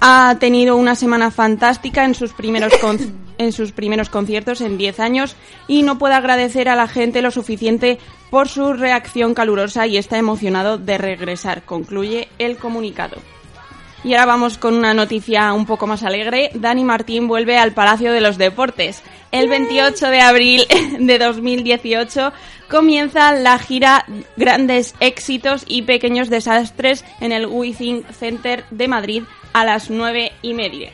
[0.00, 2.72] Ha tenido una semana fantástica en sus primeros
[3.38, 5.36] en sus primeros conciertos en 10 años
[5.68, 7.98] y no puede agradecer a la gente lo suficiente
[8.30, 13.16] por su reacción calurosa y está emocionado de regresar, concluye el comunicado.
[14.06, 16.52] Y ahora vamos con una noticia un poco más alegre.
[16.54, 19.02] Dani Martín vuelve al Palacio de los Deportes.
[19.32, 20.64] El 28 de abril
[21.00, 22.32] de 2018
[22.70, 29.64] comienza la gira Grandes Éxitos y Pequeños Desastres en el Withing Center de Madrid a
[29.64, 30.92] las 9 y media.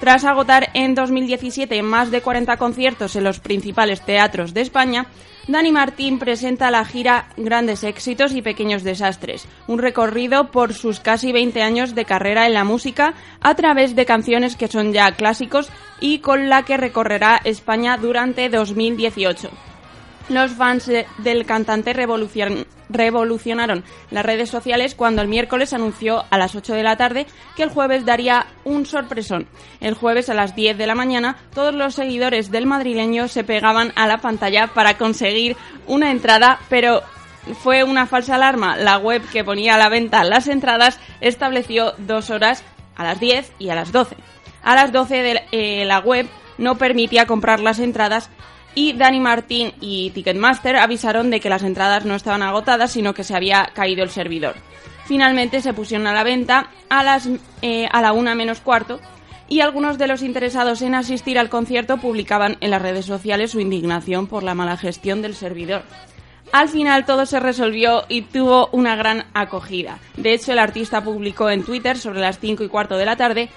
[0.00, 5.04] Tras agotar en 2017 más de 40 conciertos en los principales teatros de España,
[5.48, 11.32] Dani Martín presenta la gira Grandes Éxitos y Pequeños Desastres, un recorrido por sus casi
[11.32, 15.70] 20 años de carrera en la música a través de canciones que son ya clásicos
[16.00, 19.67] y con la que recorrerá España durante 2018.
[20.28, 26.36] Los fans de- del cantante revolucion- revolucionaron las redes sociales cuando el miércoles anunció a
[26.38, 29.46] las 8 de la tarde que el jueves daría un sorpresón.
[29.80, 33.92] El jueves a las 10 de la mañana todos los seguidores del madrileño se pegaban
[33.96, 37.02] a la pantalla para conseguir una entrada, pero
[37.62, 38.76] fue una falsa alarma.
[38.76, 42.62] La web que ponía a la venta las entradas estableció dos horas
[42.96, 44.16] a las 10 y a las 12.
[44.62, 46.26] A las 12 de eh, la web
[46.58, 48.28] no permitía comprar las entradas
[48.74, 53.24] y Dani Martín y Ticketmaster avisaron de que las entradas no estaban agotadas, sino que
[53.24, 54.54] se había caído el servidor.
[55.06, 57.28] Finalmente se pusieron a la venta a, las,
[57.62, 59.00] eh, a la una menos cuarto
[59.48, 63.60] y algunos de los interesados en asistir al concierto publicaban en las redes sociales su
[63.60, 65.82] indignación por la mala gestión del servidor.
[66.52, 69.98] Al final todo se resolvió y tuvo una gran acogida.
[70.16, 73.50] De hecho, el artista publicó en Twitter sobre las 5 y cuarto de la tarde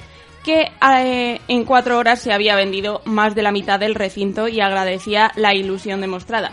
[0.43, 4.60] que eh, en cuatro horas se había vendido más de la mitad del recinto y
[4.60, 6.51] agradecía la ilusión demostrada.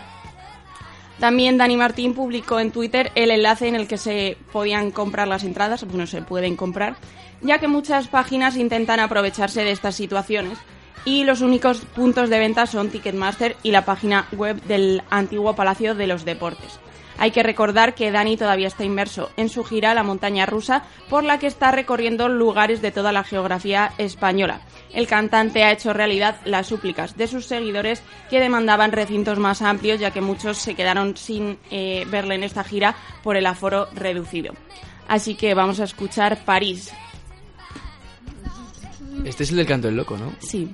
[1.19, 5.43] También Dani Martín publicó en Twitter el enlace en el que se podían comprar las
[5.43, 6.95] entradas, bueno, se pueden comprar,
[7.41, 10.57] ya que muchas páginas intentan aprovecharse de estas situaciones
[11.03, 15.93] y los únicos puntos de venta son Ticketmaster y la página web del antiguo Palacio
[15.95, 16.79] de los Deportes.
[17.19, 21.25] Hay que recordar que Dani todavía está inmerso en su gira la montaña rusa, por
[21.25, 24.61] la que está recorriendo lugares de toda la geografía española.
[24.93, 29.99] El cantante ha hecho realidad las súplicas de sus seguidores que demandaban recintos más amplios,
[29.99, 34.53] ya que muchos se quedaron sin eh, verle en esta gira por el aforo reducido.
[35.09, 36.93] Así que vamos a escuchar París.
[39.25, 40.33] Este es el del canto del loco, ¿no?
[40.39, 40.73] Sí.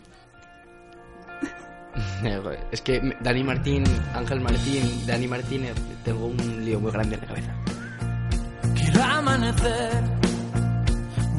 [2.71, 7.27] Es que Dani Martín, Ángel Martín, Dani Martínez, tengo un lío muy grande en la
[7.27, 7.53] cabeza.
[8.75, 10.03] Quiero amanecer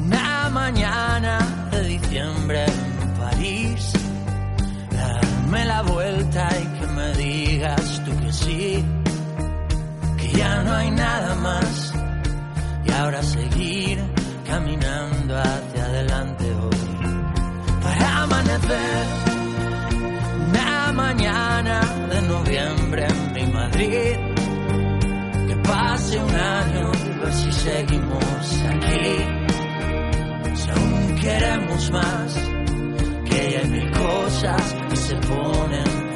[0.05, 1.39] una mañana
[1.71, 3.93] de diciembre en París,
[4.91, 8.85] darme la vuelta y que me digas tú que sí,
[10.17, 11.93] que ya no hay nada más
[12.85, 13.99] y ahora seguir
[14.45, 19.26] caminando hacia adelante hoy para amanecer
[22.95, 24.15] en mi Madrid
[25.47, 29.09] que pase un año y ver si seguimos aquí.
[30.55, 32.35] Si aún queremos más,
[33.25, 36.06] que hay mil cosas que se ponen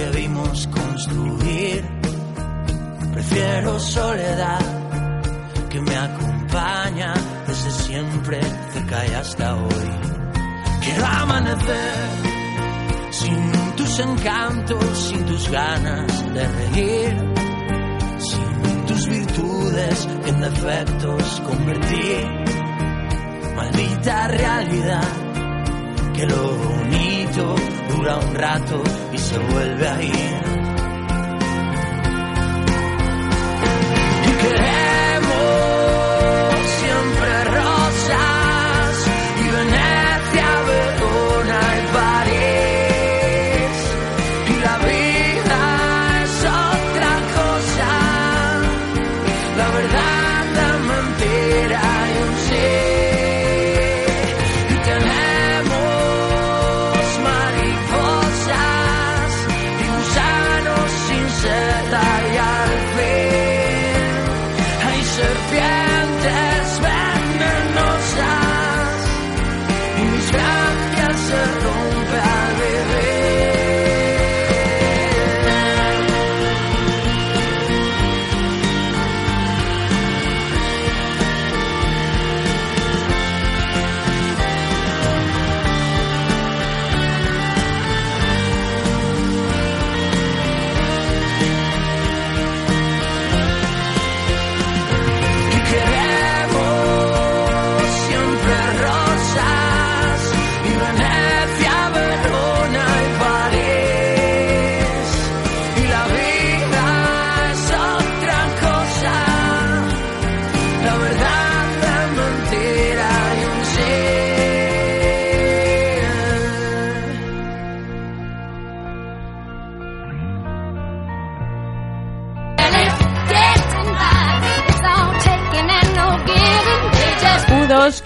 [0.00, 1.84] que vimos construir.
[3.12, 4.60] Prefiero soledad
[5.68, 7.12] que me acompaña
[7.46, 8.40] desde siempre,
[8.72, 9.90] cerca y hasta hoy.
[10.80, 12.08] Quiero amanecer
[13.10, 17.16] sin tus encantos, sin tus ganas de reír,
[18.18, 22.26] sin tus virtudes en defectos convertir.
[23.54, 25.08] Maldita realidad,
[26.26, 27.54] lo bonito
[27.88, 30.59] dura un rato y se vuelve a ir.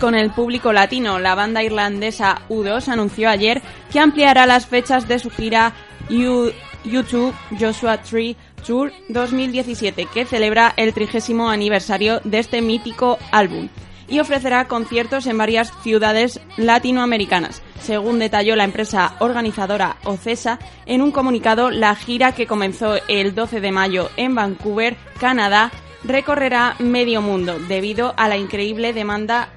[0.04, 1.18] Con el público latino.
[1.18, 5.72] La banda irlandesa U2 anunció ayer que ampliará las fechas de su gira
[6.10, 6.50] U-
[6.84, 8.36] YouTube Joshua Tree
[8.66, 13.70] Tour 2017, que celebra el trigésimo aniversario de este mítico álbum
[14.06, 17.62] y ofrecerá conciertos en varias ciudades latinoamericanas.
[17.80, 23.62] Según detalló la empresa organizadora Ocesa en un comunicado, la gira que comenzó el 12
[23.62, 25.70] de mayo en Vancouver, Canadá,
[26.04, 29.48] recorrerá medio mundo debido a la increíble demanda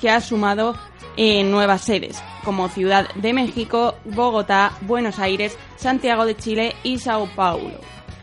[0.00, 0.74] que ha sumado
[1.16, 7.28] en nuevas sedes, como Ciudad de México, Bogotá, Buenos Aires, Santiago de Chile y Sao
[7.34, 7.78] Paulo.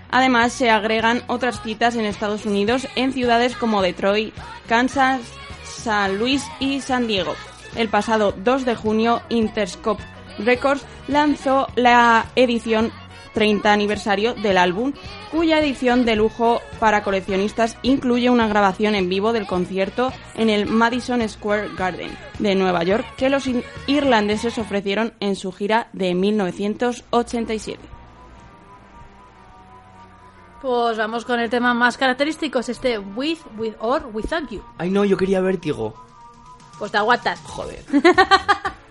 [0.09, 4.33] Además, se agregan otras citas en Estados Unidos en ciudades como Detroit,
[4.67, 5.21] Kansas,
[5.63, 7.35] San Luis y San Diego.
[7.75, 10.03] El pasado 2 de junio, Interscope
[10.37, 12.91] Records lanzó la edición
[13.35, 14.93] 30 aniversario del álbum,
[15.31, 20.65] cuya edición de lujo para coleccionistas incluye una grabación en vivo del concierto en el
[20.65, 23.47] Madison Square Garden de Nueva York que los
[23.85, 27.79] irlandeses ofrecieron en su gira de 1987.
[30.61, 34.63] Pues vamos con el tema más característico, es este With, With or Without You.
[34.79, 35.93] Ay, no, yo quería vértigo.
[36.79, 37.39] Pues te aguantas.
[37.41, 37.83] Joder.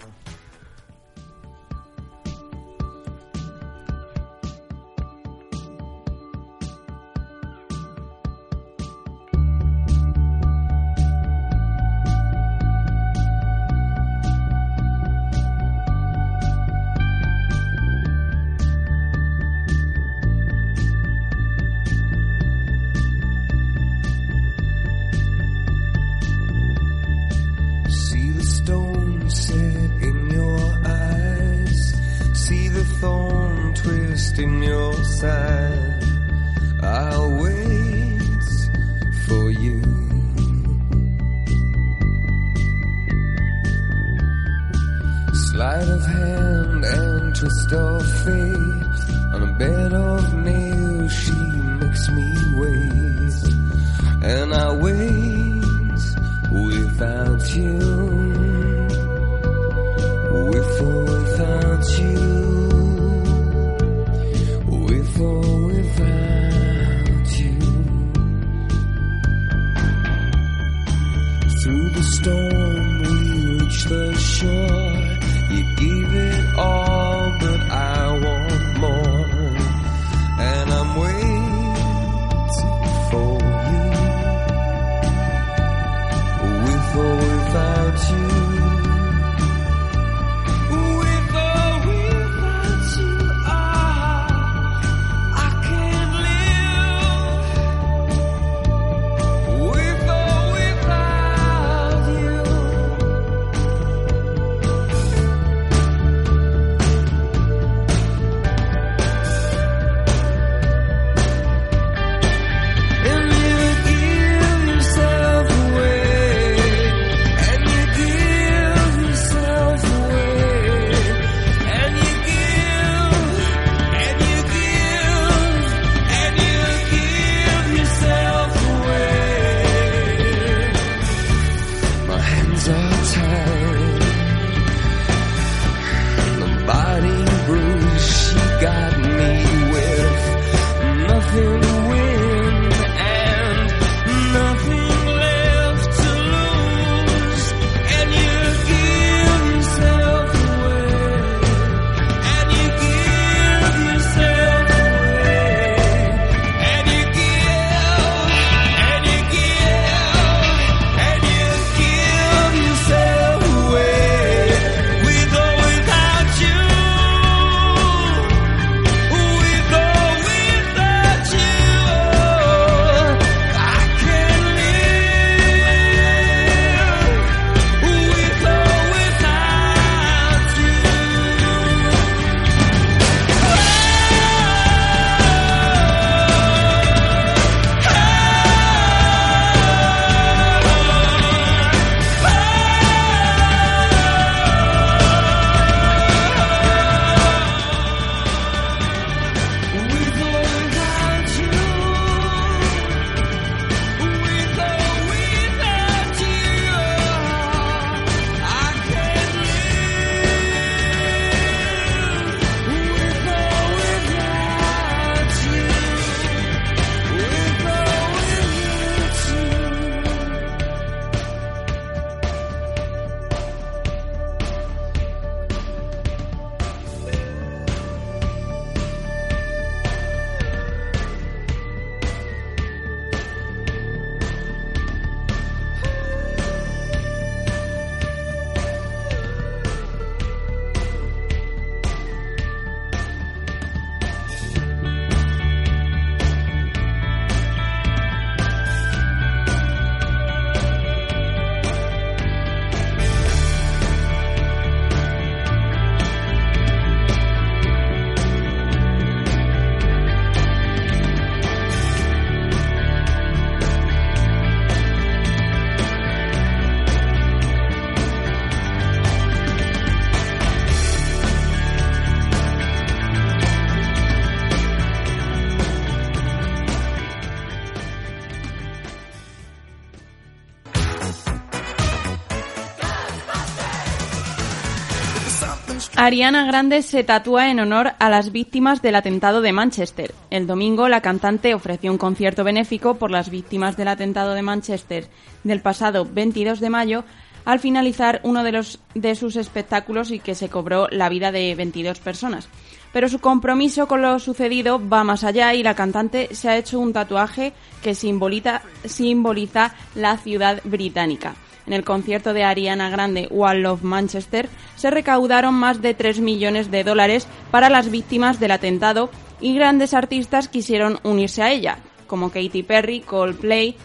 [286.05, 290.15] Ariana Grande se tatúa en honor a las víctimas del atentado de Manchester.
[290.29, 295.09] El domingo la cantante ofreció un concierto benéfico por las víctimas del atentado de Manchester
[295.45, 297.05] del pasado 22 de mayo
[297.47, 301.55] al finalizar uno de, los, de sus espectáculos y que se cobró la vida de
[301.55, 302.51] 22 personas.
[302.93, 306.81] Pero su compromiso con lo sucedido va más allá y la cantante se ha hecho
[306.81, 311.35] un tatuaje que simboliza, simboliza la ciudad británica.
[311.67, 316.71] En el concierto de Ariana Grande Wall of Manchester se recaudaron más de 3 millones
[316.71, 319.11] de dólares para las víctimas del atentado
[319.41, 323.77] y grandes artistas quisieron unirse a ella, como Katy Perry, Coldplay,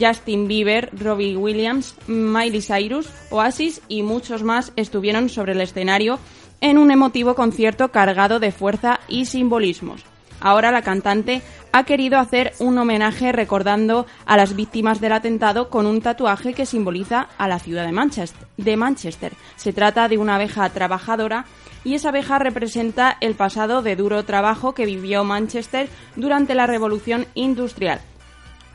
[0.00, 6.18] Justin Bieber, Robbie Williams, Miley Cyrus, Oasis y muchos más estuvieron sobre el escenario
[6.60, 10.04] en un emotivo concierto cargado de fuerza y simbolismos.
[10.40, 15.86] Ahora la cantante ha querido hacer un homenaje recordando a las víctimas del atentado con
[15.86, 18.46] un tatuaje que simboliza a la ciudad de Manchester.
[18.56, 19.32] De Manchester.
[19.56, 21.44] Se trata de una abeja trabajadora
[21.84, 27.26] y esa abeja representa el pasado de duro trabajo que vivió Manchester durante la Revolución
[27.34, 28.00] Industrial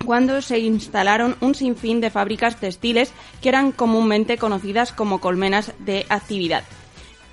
[0.05, 6.05] cuando se instalaron un sinfín de fábricas textiles que eran comúnmente conocidas como colmenas de
[6.09, 6.63] actividad.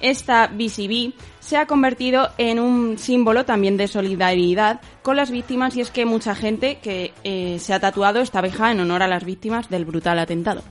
[0.01, 5.81] Esta BCB se ha convertido en un símbolo también de solidaridad con las víctimas y
[5.81, 9.25] es que mucha gente que eh, se ha tatuado esta abeja en honor a las
[9.25, 10.63] víctimas del brutal atentado.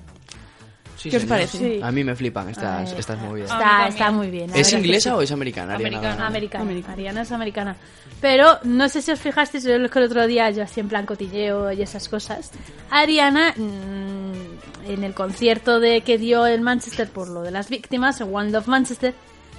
[0.98, 1.38] Sí, ¿Qué os señor.
[1.38, 1.58] parece?
[1.60, 1.80] Sí.
[1.82, 3.52] A mí me flipan estas, Ay, estas movidas.
[3.52, 4.50] Está, está muy bien.
[4.56, 5.76] ¿Es inglesa o es americana?
[5.76, 6.24] Ariana Grande?
[6.24, 6.72] Americana.
[6.92, 7.76] Ariana es americana.
[8.20, 10.88] Pero no sé si os fijasteis, yo lo que el otro día, yo así en
[10.90, 12.50] plan cotilleo y esas cosas.
[12.90, 18.20] Ariana, mm, en el concierto de que dio en Manchester por lo de las víctimas,
[18.22, 19.14] en One Love Manchester,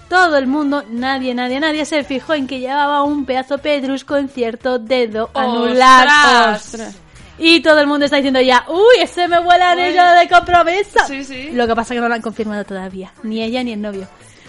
[0.08, 4.28] todo el mundo, nadie, nadie, nadie se fijó en que llevaba un pedazo pedrusco en
[4.28, 6.54] cierto dedo anulado.
[6.56, 6.96] ¡Ostras!
[7.38, 10.98] Y todo el mundo está diciendo ya, uy, ese me huele a anillo de compromiso.
[11.06, 11.50] Sí, sí.
[11.52, 14.08] Lo que pasa es que no lo han confirmado todavía, ni ella ni el novio.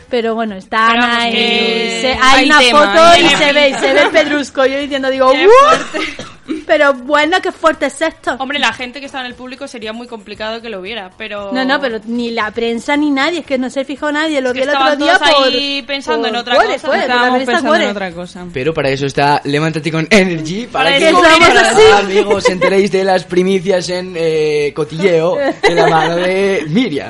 [0.09, 1.31] Pero bueno, están Pero ahí.
[1.31, 4.65] que se- hay, hay una tema, foto y se ve, y se ve el pedrusco.
[4.65, 6.53] Yo diciendo, digo, ¡uh!
[6.65, 8.35] Pero bueno, qué fuerte es esto.
[8.39, 11.51] Hombre, la gente que estaba en el público sería muy complicado que lo viera, pero...
[11.51, 14.41] No, no, pero ni la prensa ni nadie, es que no se fijó nadie.
[14.41, 15.47] Lo Es que vi el otro día todos por.
[15.47, 17.01] ahí pensando en por otra Cuore, cosa.
[17.01, 18.45] Estábamos revista pensando en otra cosa.
[18.51, 21.07] Pero para eso está Levántate con Energy, para, Para que
[21.59, 21.81] así.
[22.03, 27.09] amigos os enteréis de las primicias en eh, cotilleo de la mano de Miriam.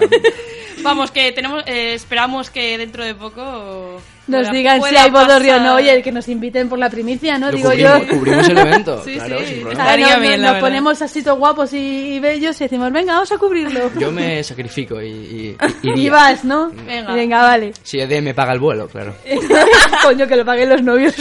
[0.82, 4.02] Vamos, que tenemos, eh, esperamos que dentro de poco...
[4.28, 5.76] Nos pueda- digan si hay bodorrio o no.
[5.76, 7.48] Oye, que nos inviten por la primicia, ¿no?
[7.50, 8.08] Lo Digo cubrimos, yo.
[8.20, 9.46] cubrimos el evento, Sí, claro, sí.
[9.48, 9.84] sin problema.
[9.92, 10.60] No, bien, nos verdad.
[10.60, 13.92] ponemos así todos guapos y, y bellos y decimos, venga, vamos a cubrirlo.
[13.98, 16.12] Yo me sacrifico y, y, y Y iría.
[16.12, 16.70] vas, ¿no?
[16.70, 17.42] Venga.
[17.42, 17.74] vale.
[17.82, 19.16] Si ED me paga el vuelo, claro.
[20.04, 21.16] Coño, que lo paguen los novios.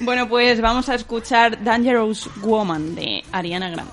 [0.00, 3.92] Bueno, pues vamos a escuchar Dangerous Woman de Ariana Grande.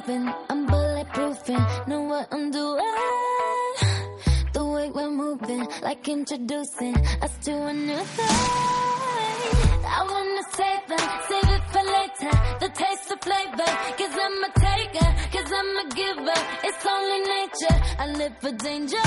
[0.00, 0.32] proving.
[0.48, 2.84] I'm bulletproofing, know what I'm doing.
[4.52, 8.26] The way we're moving, like introducing us to a new thing.
[9.86, 12.32] I wanna save them, save it for later.
[12.60, 16.40] The taste of flavor, cause I'm a taker, cause I'm a giver.
[16.64, 19.04] It's only nature, I live for danger.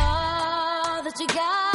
[0.00, 1.73] All that you got,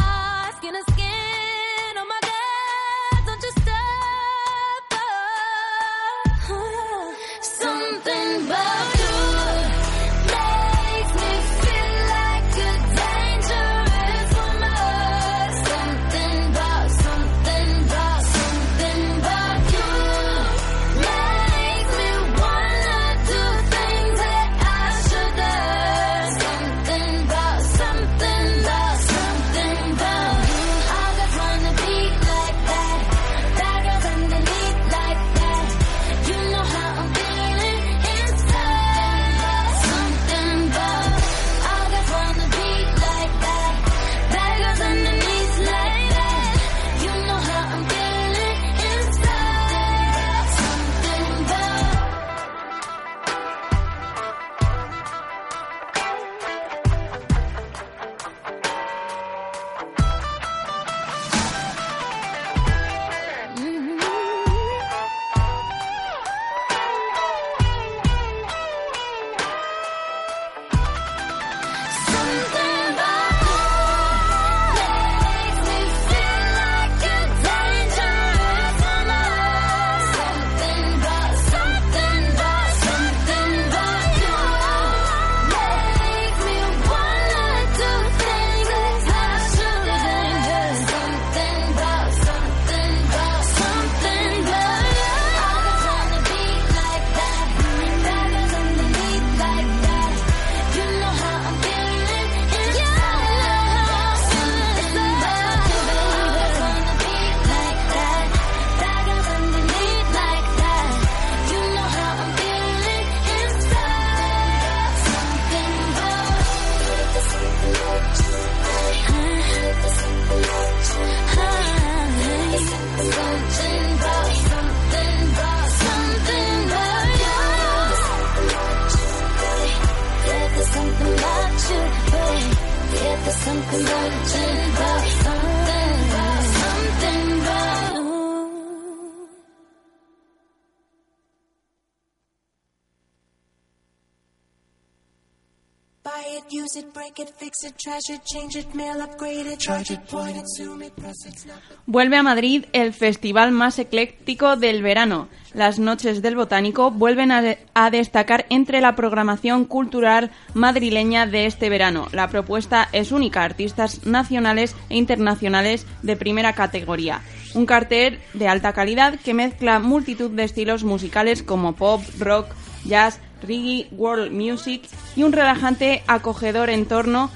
[151.85, 155.27] Vuelve a Madrid el festival más ecléctico del verano.
[155.53, 161.47] Las Noches del Botánico vuelven a, de- a destacar entre la programación cultural madrileña de
[161.47, 162.07] este verano.
[162.13, 167.21] La propuesta es única, artistas nacionales e internacionales de primera categoría.
[167.55, 172.47] Un cartel de alta calidad que mezcla multitud de estilos musicales como pop, rock,
[172.85, 174.83] jazz, reggae, world music
[175.15, 177.29] y un relajante acogedor entorno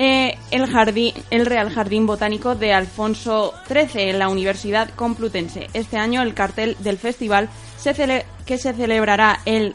[0.00, 5.66] eh, el, jardín, el Real Jardín Botánico de Alfonso XIII en la Universidad Complutense.
[5.74, 7.48] Este año el cartel del festival
[8.46, 9.74] que se celebrará el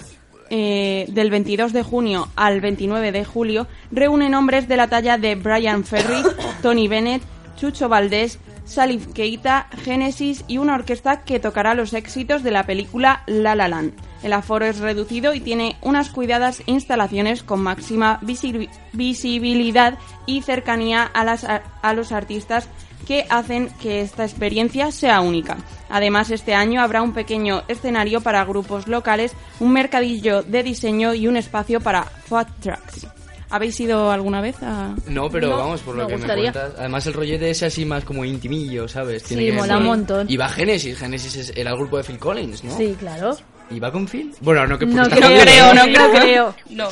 [0.50, 5.36] eh, del 22 de junio al 29 de julio reúne nombres de la talla de
[5.36, 6.24] Brian Ferry,
[6.62, 7.24] Tony Bennett,
[7.58, 13.24] Chucho Valdés, Salif Keita, Genesis y una orquesta que tocará los éxitos de la película
[13.28, 13.94] La La Land.
[14.24, 21.04] El aforo es reducido y tiene unas cuidadas instalaciones con máxima visi- visibilidad y cercanía
[21.04, 22.68] a, las, a los artistas
[23.06, 25.58] que hacen que esta experiencia sea única.
[25.90, 31.28] Además, este año habrá un pequeño escenario para grupos locales, un mercadillo de diseño y
[31.28, 33.08] un espacio para food trucks.
[33.50, 34.96] ¿Habéis ido alguna vez a...?
[35.08, 36.46] No, pero No, vamos, por lo me que gustaría.
[36.46, 36.74] me cuentas.
[36.80, 39.22] Además, el rollete es así más como intimillo, ¿sabes?
[39.24, 40.26] Sí, mola un montón.
[40.28, 40.98] Y va Genesis.
[40.98, 42.76] Genesis es- era el grupo de Phil Collins, ¿no?
[42.76, 43.38] Sí, claro.
[43.74, 44.34] ¿Y va con Phil?
[44.42, 46.56] Bueno, no que No creo, está creo, no creo.
[46.70, 46.88] No.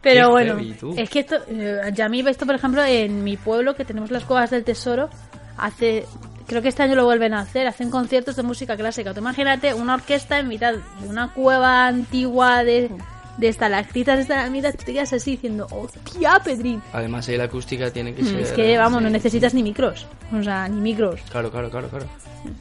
[0.00, 3.24] Pero Qué bueno, heavy, es que esto, eh, ya a mí esto, por ejemplo, en
[3.24, 5.10] mi pueblo, que tenemos las cuevas del tesoro,
[5.56, 6.06] hace,
[6.46, 9.12] creo que este año lo vuelven a hacer, hacen conciertos de música clásica.
[9.12, 12.90] Tú imagínate una orquesta en mitad de una cueva antigua de,
[13.38, 16.80] de estalactitas, de estalagmitas, tú te quedas así diciendo, hostia, Pedrín.
[16.92, 18.40] Además, ahí la acústica tiene que Mm, ser...
[18.40, 22.06] Es que, vamos, no necesitas ni micros, o sea, ni micros, Claro, claro, claro, claro.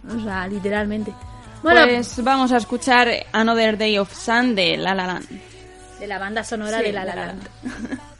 [0.09, 1.13] o sea, literalmente.
[1.73, 5.27] Bueno, Pues vamos a escuchar Another Day of Sun de La La Land.
[5.99, 7.49] de la banda sonora Sí, de La La La La Land.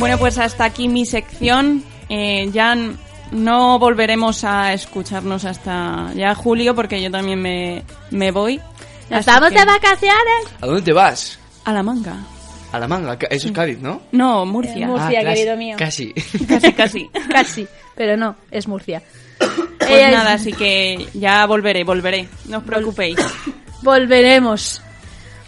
[0.00, 1.84] Bueno, pues hasta aquí mi sección.
[2.08, 2.74] Eh, ya
[3.30, 8.56] no volveremos a escucharnos hasta ya julio porque yo también me, me voy.
[9.10, 10.46] Nos Así vamos que- de vacaciones.
[10.60, 11.38] ¿A dónde te vas?
[11.64, 12.16] A la manga.
[12.72, 13.16] A la manga.
[13.30, 14.00] Eso es Cádiz, ¿no?
[14.12, 14.84] No, Murcia.
[14.84, 15.76] Eh, Murcia, Ah, querido mío.
[15.78, 16.12] Casi.
[16.48, 17.08] Casi, casi.
[17.30, 19.02] Casi, pero no, es Murcia.
[19.38, 22.28] Pues Eh, nada, así que ya volveré, volveré.
[22.48, 23.16] No os preocupéis.
[23.82, 24.82] Volveremos.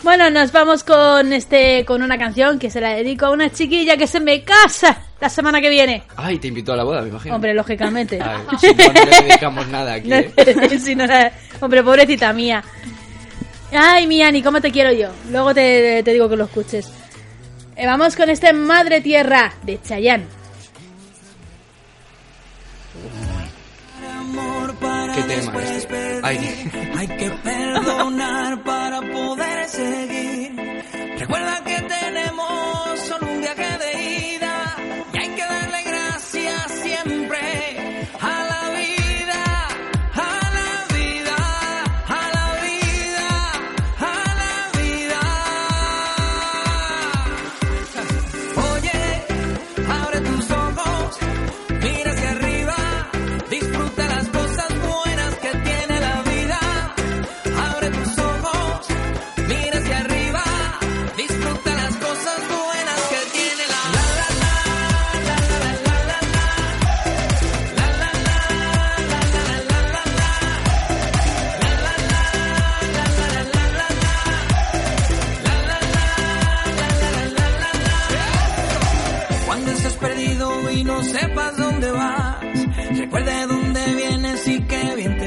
[0.03, 3.97] Bueno, nos vamos con este con una canción que se la dedico a una chiquilla
[3.97, 6.03] que se me casa la semana que viene.
[6.17, 7.37] Ay, te invitó a la boda, me imagino.
[7.37, 8.21] Hombre, lógicamente.
[8.21, 10.09] Ay, si no, no le dedicamos nada aquí.
[10.13, 10.79] No, ¿eh?
[10.81, 11.05] si no
[11.61, 12.65] hombre, pobrecita mía.
[13.71, 15.09] Ay, mi Ani, ¿cómo te quiero yo?
[15.31, 16.91] Luego te, te digo que lo escuches.
[17.77, 20.42] Eh, vamos con este Madre Tierra de Chayanne.
[25.15, 26.21] ¿Qué tema este?
[26.23, 30.83] Ay, Hay que perdonar para poder seguir.
[31.19, 32.72] Recuerda que tenemos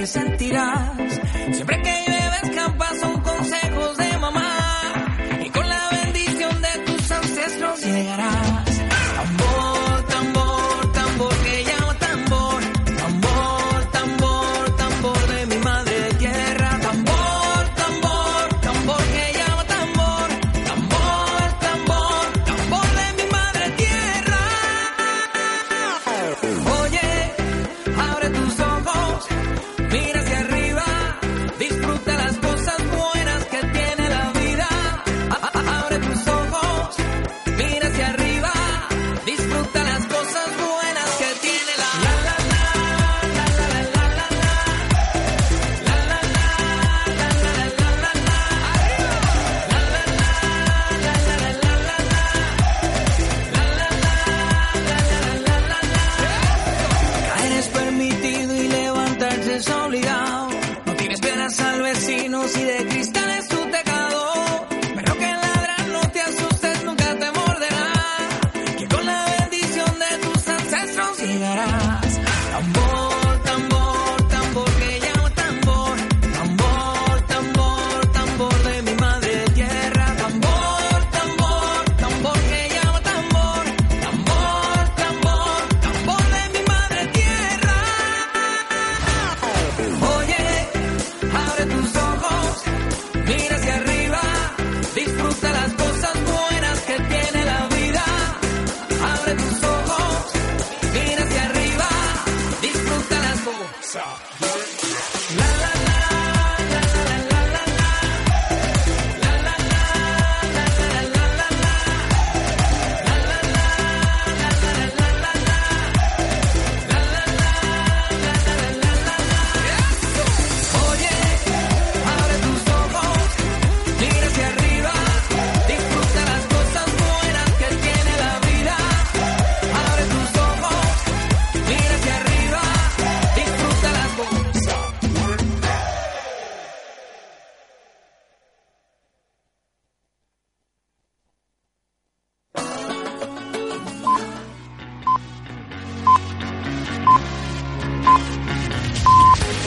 [0.08, 1.22] sentirás.
[1.51, 5.08] Siempre que llueve escampa son consejos de mamá
[5.43, 8.45] y con la bendición de tus ancestros llegarás.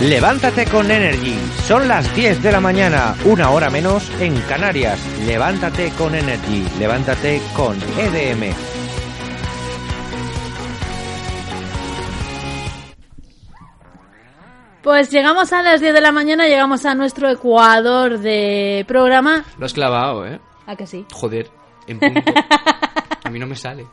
[0.08, 1.34] Levántate con Energy.
[1.66, 4.98] Son las 10 de la mañana, una hora menos en Canarias.
[5.26, 6.64] Levántate con Energy.
[6.78, 8.54] Levántate con EDM.
[14.82, 19.44] Pues llegamos a las 10 de la mañana, llegamos a nuestro ecuador de programa.
[19.58, 20.40] Lo has clavado, ¿eh?
[20.66, 21.04] ¿A que sí?
[21.12, 21.50] Joder,
[21.86, 22.32] en punto.
[23.24, 23.84] A mí no me sale.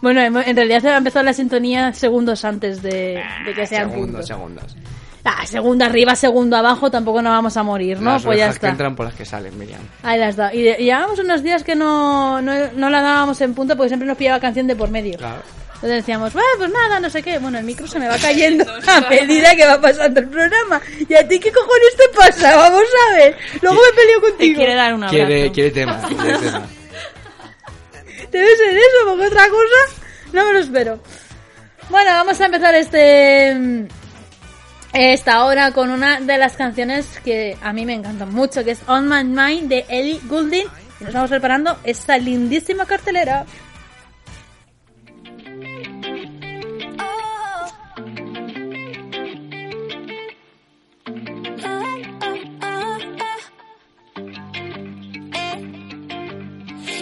[0.00, 4.26] Bueno, en realidad se ha empezado la sintonía segundos antes de, de que sean segundos,
[4.26, 4.26] puntos.
[4.26, 4.76] segundos.
[5.24, 8.12] Ah, segundo arriba, segundo abajo, tampoco nos vamos a morir, ¿no?
[8.14, 8.68] Las pues ya orejas que está.
[8.70, 9.80] entran por las que salen, Miriam.
[10.02, 10.52] Ahí las da.
[10.52, 13.88] Y, de- y llevábamos unos días que no, no, no la dábamos en punto porque
[13.90, 15.16] siempre nos pillaba canción de por medio.
[15.18, 15.42] Claro.
[15.74, 17.38] Entonces decíamos, bueno, pues nada, no sé qué.
[17.38, 20.80] Bueno, el micro se me va cayendo a medida que va pasando el programa.
[21.08, 22.56] ¿Y a ti qué cojones te pasa?
[22.56, 23.36] Vamos a ver.
[23.60, 24.56] Luego me peleo contigo.
[24.58, 26.62] quiere dar un Quiere, quiere tema, quiere tema.
[28.30, 30.00] Debe ser eso, porque otra cosa
[30.32, 30.98] no me lo espero.
[31.90, 33.86] Bueno, vamos a empezar este
[34.92, 38.72] mm, esta hora con una de las canciones que a mí me encantan mucho, que
[38.72, 40.66] es On My Mind de Ellie Goulding.
[41.00, 43.44] Y nos vamos preparando esta lindísima cartelera.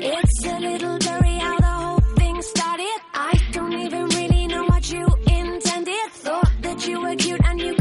[0.03, 2.99] It's a little blurry how the whole thing started.
[3.15, 6.11] I don't even really know what you intended.
[6.13, 7.80] Thought that you were cute and you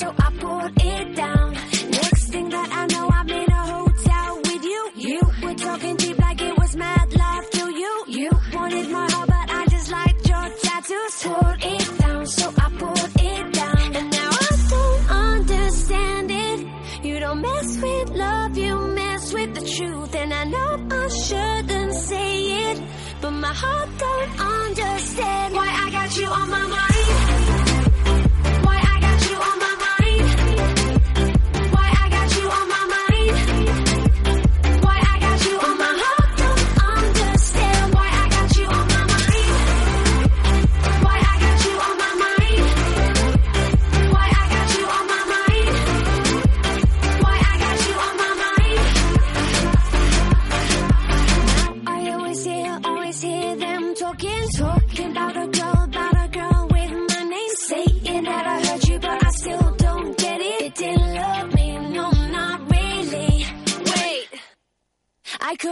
[0.00, 1.52] so I poured it down.
[1.98, 4.80] Next thing that I know, I'm in a hotel with you.
[5.08, 7.92] You were talking deep like it was mad love to you.
[8.18, 11.14] You wanted my heart, but I just liked your tattoos.
[11.24, 13.96] Poured it down, so I poured it down.
[13.98, 16.58] And now I don't understand it.
[17.06, 20.14] You don't mess with love, you mess with the truth.
[20.14, 20.70] And I know
[21.02, 22.30] I shouldn't say
[22.70, 22.78] it,
[23.20, 26.89] but my heart don't understand why I got you on my mind.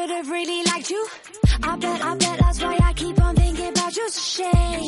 [0.09, 1.07] Have really liked you.
[1.63, 4.11] I bet, I bet that's why I keep on thinking about you.
[4.11, 4.83] Shame.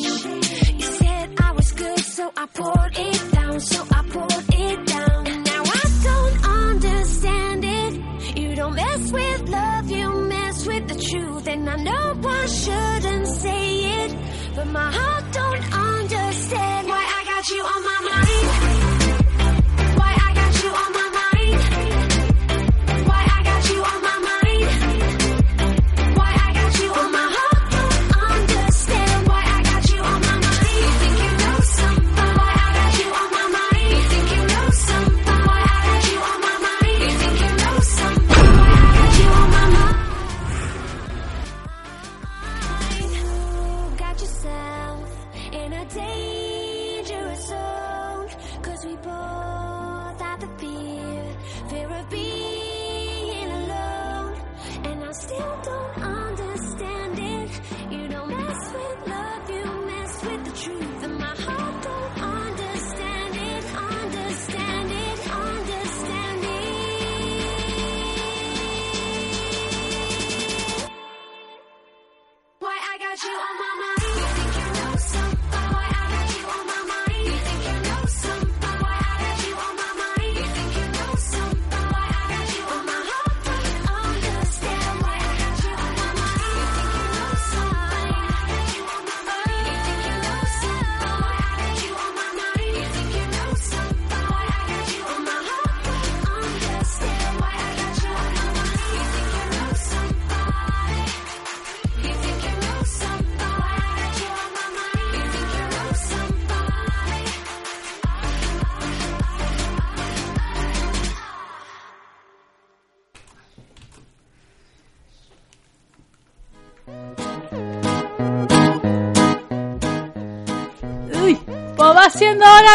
[0.79, 5.27] You said I was good, so I poured it down, so I poured it down.
[5.27, 8.39] And now I don't understand it.
[8.39, 11.47] You don't mess with love, you mess with the truth.
[11.49, 14.16] And I know I shouldn't say it,
[14.57, 18.39] but my heart don't understand why I got you on my mind.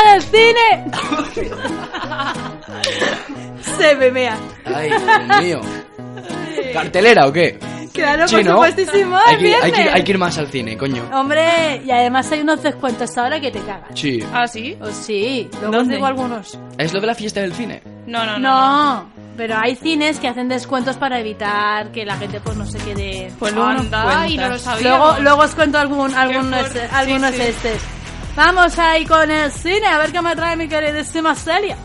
[0.02, 0.86] Hora del cine.
[3.78, 4.38] Se me mea.
[4.66, 5.62] Ay, Dios mío.
[6.74, 7.60] ¿Cartelera o qué?
[7.94, 8.52] Claro, Sí, por ¿no?
[8.56, 9.96] supuestísimo, hay, que, hay, que, viernes.
[9.96, 11.04] hay que ir más al cine, coño.
[11.14, 13.96] Hombre, y además hay unos descuentos ahora que te cagan.
[13.96, 14.22] Sí.
[14.34, 14.76] ¿Ah, sí?
[14.78, 15.96] Pues sí, luego os ¿Dónde?
[15.96, 16.60] digo algunos.
[16.78, 17.82] Es lo de la fiesta del cine.
[18.06, 18.40] No, no, no.
[18.40, 22.80] No, pero hay cines que hacen descuentos para evitar que la gente pues no se
[22.80, 23.32] quede.
[23.40, 25.20] Pues luego nos Anda, y no lo Luego- sabíamos.
[25.22, 26.90] Luego, os cuento algún, algunos, fuerte.
[26.92, 27.48] algunos Sí, sí.
[27.48, 27.82] estes.
[28.36, 31.78] Vamos ahí con el cine, a ver qué me trae mi queridísima Celia.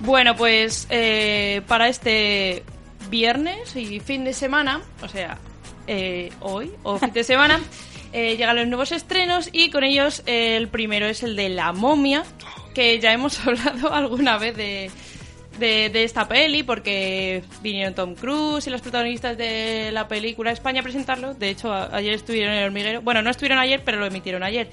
[0.00, 2.62] Bueno, pues eh, para este
[3.08, 5.38] viernes y fin de semana, o sea,
[5.86, 7.58] eh, hoy o fin de semana,
[8.12, 12.22] eh, llegan los nuevos estrenos y con ellos el primero es el de La momia,
[12.74, 14.90] que ya hemos hablado alguna vez de,
[15.58, 20.52] de, de esta peli porque vinieron Tom Cruise y los protagonistas de la película a
[20.52, 21.32] España a presentarlo.
[21.32, 23.00] De hecho, a- ayer estuvieron en el hormiguero.
[23.00, 24.68] Bueno, no estuvieron ayer, pero lo emitieron ayer.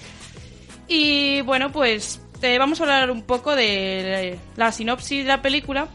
[0.93, 5.87] Y bueno, pues eh, vamos a hablar un poco de la sinopsis de la película.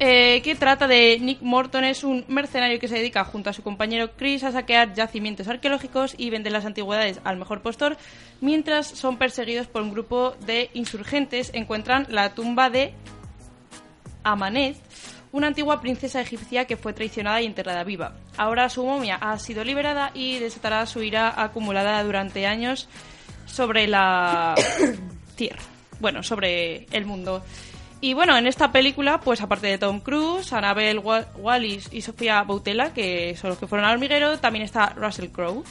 [0.00, 3.62] eh, que trata de Nick Morton, es un mercenario que se dedica junto a su
[3.62, 7.98] compañero Chris a saquear yacimientos arqueológicos y vender las antigüedades al mejor postor,
[8.40, 11.50] mientras son perseguidos por un grupo de insurgentes.
[11.52, 12.94] Encuentran la tumba de
[14.24, 14.78] Amanez,
[15.30, 18.16] una antigua princesa egipcia que fue traicionada y enterrada viva.
[18.38, 22.88] Ahora su momia ha sido liberada y desatará su ira acumulada durante años
[23.46, 24.54] sobre la
[25.36, 25.62] tierra.
[26.00, 27.42] Bueno, sobre el mundo.
[28.02, 32.42] Y bueno, en esta película, pues aparte de Tom Cruise, Annabelle Wa- Wallis y Sofía
[32.42, 35.64] Boutella, que son los que fueron al hormiguero, también está Russell Crowe.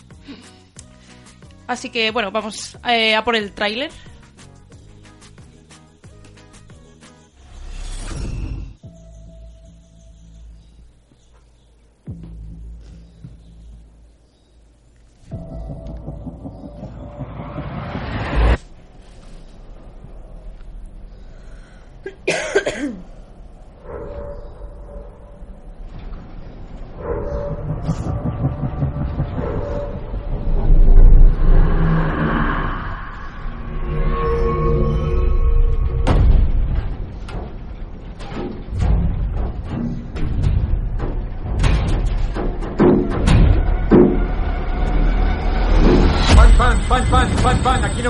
[1.67, 3.91] Así que bueno, vamos eh, a por el tráiler.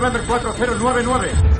[0.05, 1.54] November 4099.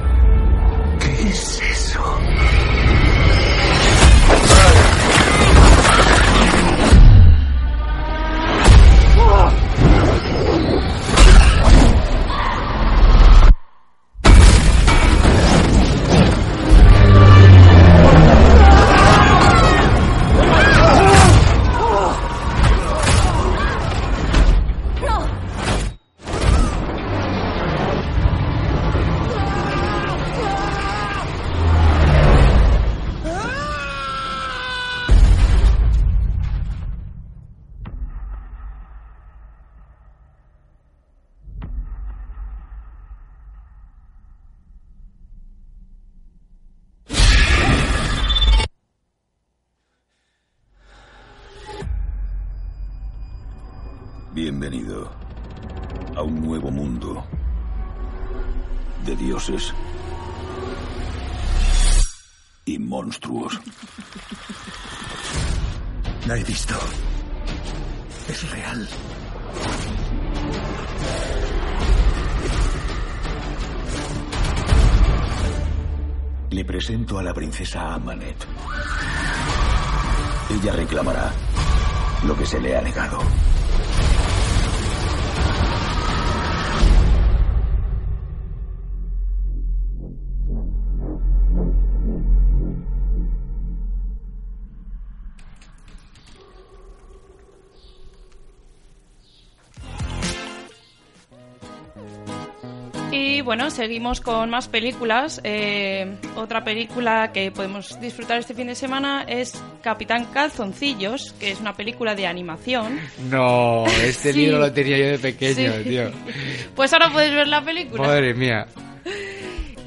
[103.46, 105.40] Bueno, seguimos con más películas.
[105.46, 111.62] Eh, otra película que podemos disfrutar este fin de semana es Capitán Calzoncillos, que es
[111.62, 113.00] una película de animación.
[113.30, 114.40] No, este Sí.
[114.40, 115.84] libro lo tenía yo de pequeño, Sí.
[115.90, 116.12] tío.
[116.76, 118.04] Pues ahora puedes ver la película.
[118.08, 118.66] Madre mía.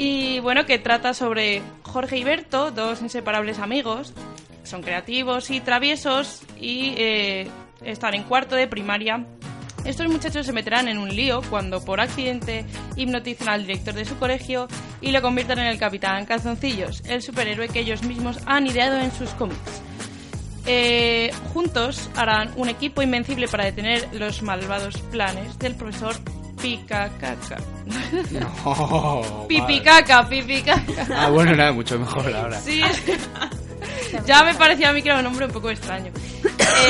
[0.01, 4.15] Y bueno, que trata sobre Jorge y Berto, dos inseparables amigos.
[4.63, 7.49] Son creativos y traviesos y eh,
[7.85, 9.25] están en cuarto de primaria.
[9.89, 12.67] Estos muchachos se meterán en un lío cuando por accidente
[12.97, 14.69] hipnotizan al director de su colegio
[15.01, 19.11] y lo conviertan en el Capitán Calzoncillos, el superhéroe que ellos mismos han ideado en
[19.11, 19.81] sus cómics.
[20.67, 26.15] Eh, juntos harán un equipo invencible para detener los malvados planes del profesor
[26.61, 27.57] Picacaca.
[28.31, 31.07] No, Pipicaca, pipicaca.
[31.17, 32.61] Ah, bueno, nada, mucho mejor ahora.
[32.61, 32.83] Sí,
[34.27, 36.13] ya me parecía a mí que era un nombre un poco extraño.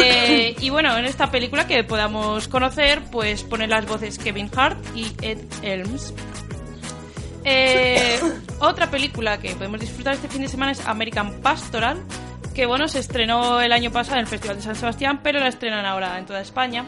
[0.01, 4.79] Eh, y bueno, en esta película que podamos conocer, pues ponen las voces Kevin Hart
[4.95, 6.15] y Ed Helms.
[7.45, 8.21] Eh,
[8.59, 11.99] otra película que podemos disfrutar este fin de semana es American Pastoral,
[12.55, 15.49] que bueno, se estrenó el año pasado en el Festival de San Sebastián, pero la
[15.49, 16.87] estrenan ahora en toda España.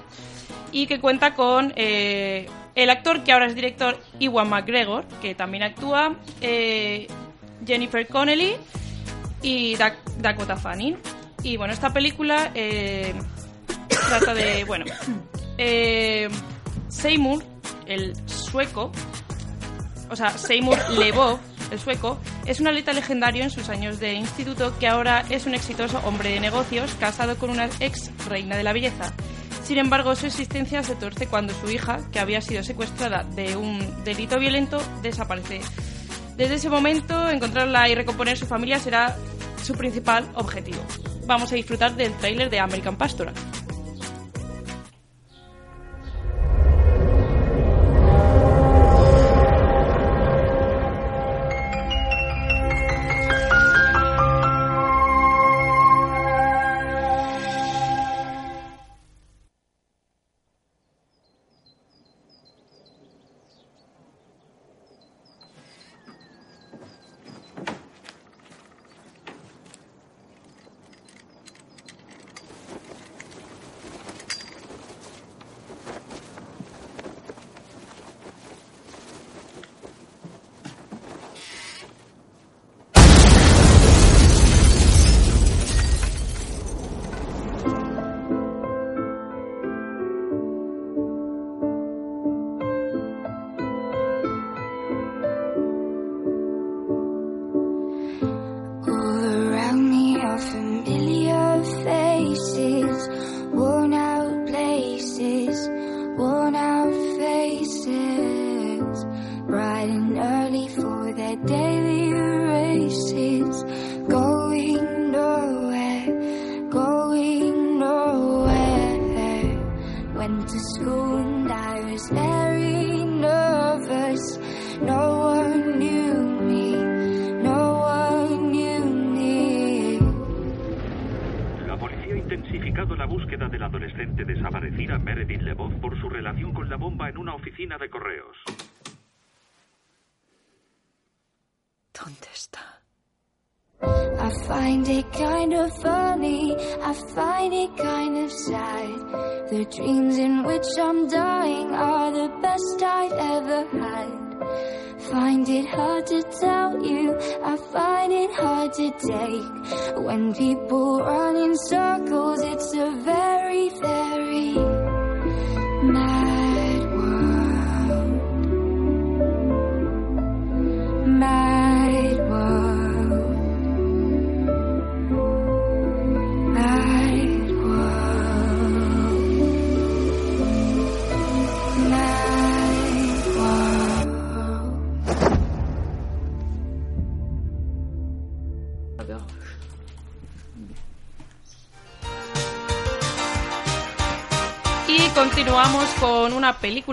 [0.72, 5.64] Y que cuenta con eh, el actor que ahora es director, Iwan McGregor, que también
[5.64, 6.14] actúa,
[7.66, 8.56] Jennifer Connelly
[9.42, 10.96] y Dak- Dakota Fanning.
[11.42, 13.14] Y bueno, esta película eh,
[14.08, 14.84] trata de, bueno,
[15.58, 16.28] eh,
[16.88, 17.42] Seymour
[17.86, 18.92] el sueco,
[20.10, 21.38] o sea, Seymour Lebov,
[21.70, 25.54] el sueco, es un atleta legendario en sus años de instituto que ahora es un
[25.54, 29.12] exitoso hombre de negocios casado con una ex reina de la belleza.
[29.64, 34.02] Sin embargo, su existencia se torce cuando su hija, que había sido secuestrada de un
[34.04, 35.60] delito violento, desaparece.
[36.40, 39.14] Desde ese momento, encontrarla y recomponer su familia será
[39.62, 40.80] su principal objetivo.
[41.26, 43.34] Vamos a disfrutar del tráiler de American Pastoral.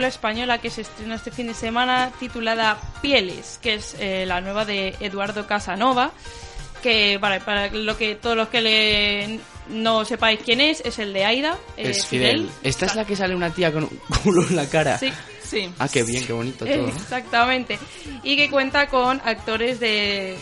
[0.07, 4.41] Película española que se estrena este fin de semana titulada Pieles, que es eh, la
[4.41, 6.11] nueva de Eduardo Casanova.
[6.81, 9.39] Que para, para lo que todos los que le
[9.69, 11.57] no sepáis quién es, es el de Aida.
[11.75, 12.47] eh, es Fidel.
[12.63, 14.97] Esta es la que sale una tía con un culo en la cara.
[14.97, 15.11] Sí,
[15.43, 15.69] sí.
[15.79, 16.87] Ah, qué bien, qué bonito todo.
[16.87, 17.79] Exactamente.
[18.23, 20.37] Y que cuenta con actores de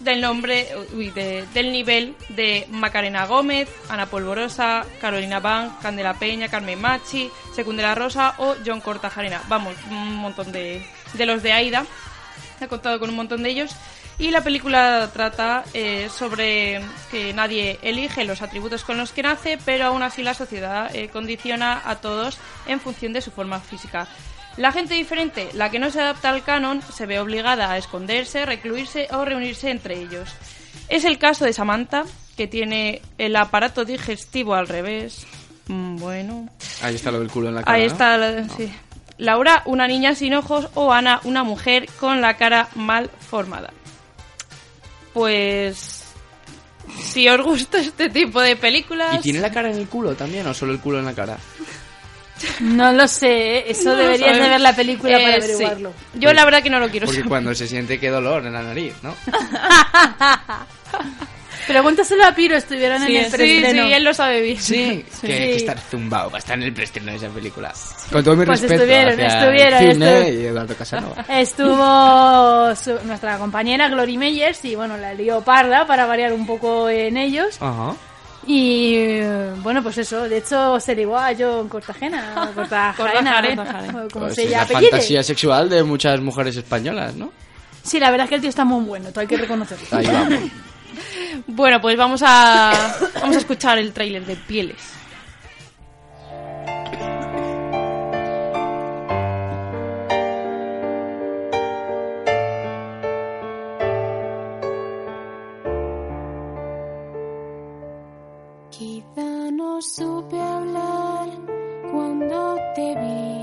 [0.00, 6.48] del nombre, uy, de- del nivel de Macarena Gómez, Ana Polvorosa, Carolina Bank, Candela Peña,
[6.48, 9.42] Carmen Machi, Secundela Rosa o John Cortajarena.
[9.48, 10.84] Vamos, un montón de,
[11.14, 11.84] de los de Aida.
[12.60, 13.74] Ha contado con un montón de ellos.
[14.16, 16.80] Y la película trata eh, sobre
[17.10, 21.08] que nadie elige los atributos con los que nace, pero aún así la sociedad eh,
[21.08, 24.06] condiciona a todos en función de su forma física.
[24.56, 28.46] La gente diferente, la que no se adapta al canon, se ve obligada a esconderse,
[28.46, 30.30] recluirse o reunirse entre ellos.
[30.88, 32.04] Es el caso de Samantha,
[32.36, 35.26] que tiene el aparato digestivo al revés.
[35.66, 36.48] Mm, Bueno,
[36.82, 37.76] Ahí está lo del culo en la cara.
[37.76, 37.92] Ahí ¿no?
[37.92, 38.72] está, la- sí.
[39.18, 43.72] Laura, una niña sin ojos, o Ana, una mujer con la cara mal formada.
[45.12, 46.02] Pues...
[47.02, 49.16] Si os gusta este tipo de películas...
[49.16, 51.38] ¿Y tiene la cara en el culo también o solo el culo en la cara?
[52.60, 53.64] No lo sé, ¿eh?
[53.68, 55.52] eso No deberías de ver la película para Eh, sí.
[55.52, 55.92] averiguarlo.
[56.14, 57.28] Yo la verdad que no lo quiero Porque saber.
[57.28, 59.14] cuando se siente qué dolor en la nariz, ¿no?
[61.66, 63.84] Pregúntaselo a Piro, estuvieron Sí, en el sí, preestreno.
[63.86, 64.60] sí, él lo sabe bien.
[64.60, 65.26] Sí, Sí.
[65.26, 67.72] Que, que estar zumbado para estar en el preestreno de esa película.
[68.12, 71.24] Con todo mi Pues respeto estuvieron, hacia estuvieron, el cine estu- y Eduardo Casanova.
[71.26, 76.90] Estuvo su- nuestra compañera Glory Meyers y bueno, la lió parda para variar un poco
[76.90, 77.56] en ellos.
[77.60, 77.94] Ajá.
[78.46, 79.20] Y
[79.62, 82.54] bueno, pues eso, de hecho se ligó a John Cortajena, o
[84.10, 87.32] como Pues se llama la fantasía sexual de muchas mujeres españolas, ¿no?
[87.82, 89.86] Sí, la verdad es que el tío está muy bueno, todo hay que reconocerlo.
[89.90, 90.40] Ahí vamos.
[91.48, 94.76] Bueno, pues vamos a, vamos a escuchar el tráiler de Pieles.
[112.74, 113.33] Cuando te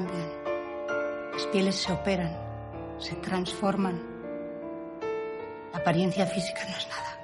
[0.00, 2.34] las pieles se operan,
[2.98, 4.00] se transforman.
[5.72, 7.18] La apariencia física no es nada.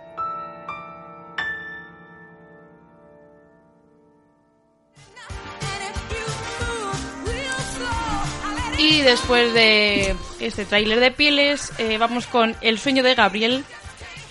[8.79, 13.65] Y después de este tráiler de pieles, eh, vamos con El sueño de Gabriel,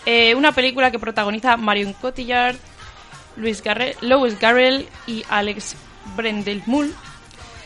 [0.06, 2.56] eh, una película que protagoniza Marion Cotillard,
[3.36, 5.76] Luis Garre Lois Garrel y Alex
[6.16, 6.96] Brendelmull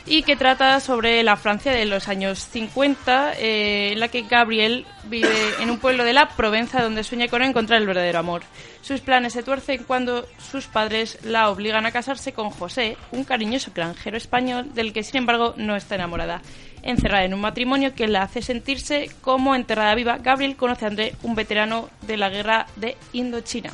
[0.06, 4.86] y que trata sobre la Francia de los años 50, eh, en la que Gabriel
[5.06, 5.30] vive
[5.60, 8.44] en un pueblo de la Provenza donde sueña con encontrar el verdadero amor.
[8.82, 13.72] Sus planes se tuercen cuando sus padres la obligan a casarse con José, un cariñoso
[13.73, 16.41] granjero español del que sin embargo no está enamorada.
[16.84, 21.14] Encerrada en un matrimonio que la hace sentirse como enterrada viva, Gabriel conoce a André,
[21.22, 23.72] un veterano de la guerra de Indochina.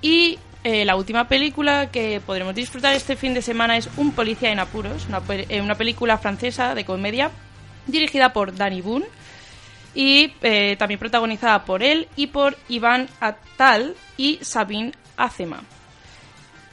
[0.00, 4.50] Y eh, la última película que podremos disfrutar este fin de semana es Un policía
[4.52, 7.30] en apuros, una, eh, película francesa de comedia
[7.86, 9.06] dirigida por Danny Boone
[9.94, 15.62] y eh, también protagonizada por él y por Iván Attal y Sabine Azema,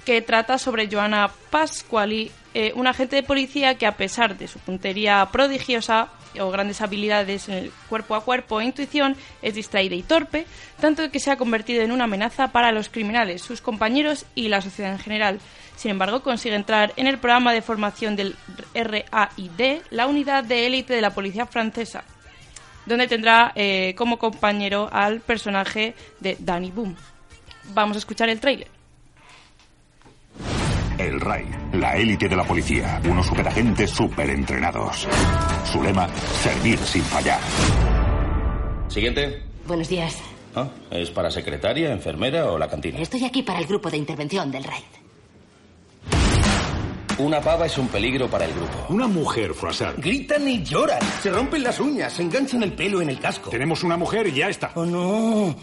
[0.06, 2.30] que trata sobre Joana Pasquali,
[2.60, 6.10] eh, un agente de policía que a pesar de su puntería prodigiosa
[6.40, 10.48] o grandes habilidades en el cuerpo a cuerpo e intuición, es distraída y torpe,
[10.82, 14.64] tanto que se ha convertido en una amenaza para los criminales, sus compañeros y la
[14.64, 15.40] sociedad en general.
[15.76, 18.36] Sin embargo, consigue entrar en el programa de formación del
[18.74, 22.06] RAID, la unidad de élite de la policía francesa,
[22.88, 26.96] donde tendrá eh, como compañero al personaje de Danny Boom.
[27.76, 28.77] Vamos a escuchar el tráiler.
[30.98, 35.08] El RAI, la élite de la policía, unos superagentes superentrenados.
[35.72, 36.08] Su lema,
[36.42, 37.40] servir sin fallar.
[38.88, 39.44] Siguiente.
[39.68, 40.18] Buenos días.
[40.56, 43.00] Ah, ¿Es para secretaria, enfermera o la cantina?
[43.00, 44.84] Estoy aquí para el grupo de intervención del RAID.
[47.20, 48.88] Una pava es un peligro para el grupo.
[48.90, 49.98] Una mujer, Froissart.
[50.00, 51.00] Gritan y lloran.
[51.22, 53.50] Se rompen las uñas, se enganchan el pelo en el casco.
[53.50, 54.72] Tenemos una mujer y ya está.
[54.76, 55.56] Oh, no.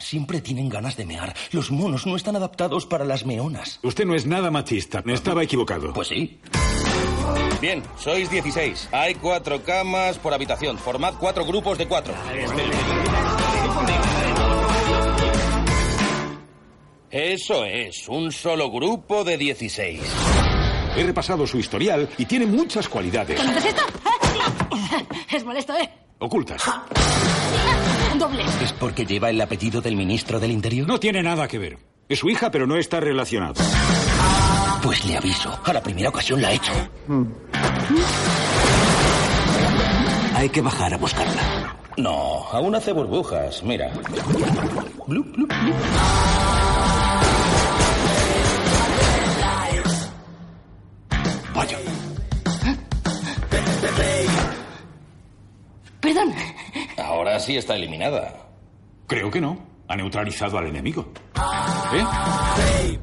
[0.00, 1.34] Siempre tienen ganas de mear.
[1.52, 3.78] Los monos no están adaptados para las meonas.
[3.82, 5.02] Usted no es nada machista.
[5.04, 5.92] Me estaba equivocado.
[5.92, 6.40] Pues sí.
[7.60, 8.88] Bien, sois 16.
[8.92, 10.78] Hay cuatro camas por habitación.
[10.78, 12.14] Formad cuatro grupos de cuatro.
[17.10, 20.00] Eso es, un solo grupo de 16.
[20.96, 23.82] He repasado su historial y tiene muchas cualidades ¿Conoces esto?
[25.36, 25.90] Es molesto, ¿eh?
[26.18, 26.62] ocultas.
[28.18, 28.44] Doble.
[28.62, 30.86] ¿Es porque lleva el apellido del ministro del Interior?
[30.86, 31.78] No tiene nada que ver.
[32.08, 33.54] Es su hija, pero no está relacionado.
[34.82, 35.58] Pues le aviso.
[35.64, 36.72] A la primera ocasión la he hecho.
[40.34, 41.76] Hay que bajar a buscarla.
[41.96, 43.92] No, aún hace burbujas, mira.
[45.06, 45.74] Blup, blup, blup.
[51.54, 51.78] Vaya.
[56.00, 56.32] Perdón.
[57.02, 58.34] Ahora sí está eliminada.
[59.06, 59.58] Creo que no.
[59.88, 61.12] Ha neutralizado al enemigo.
[61.92, 62.98] ¿Eh?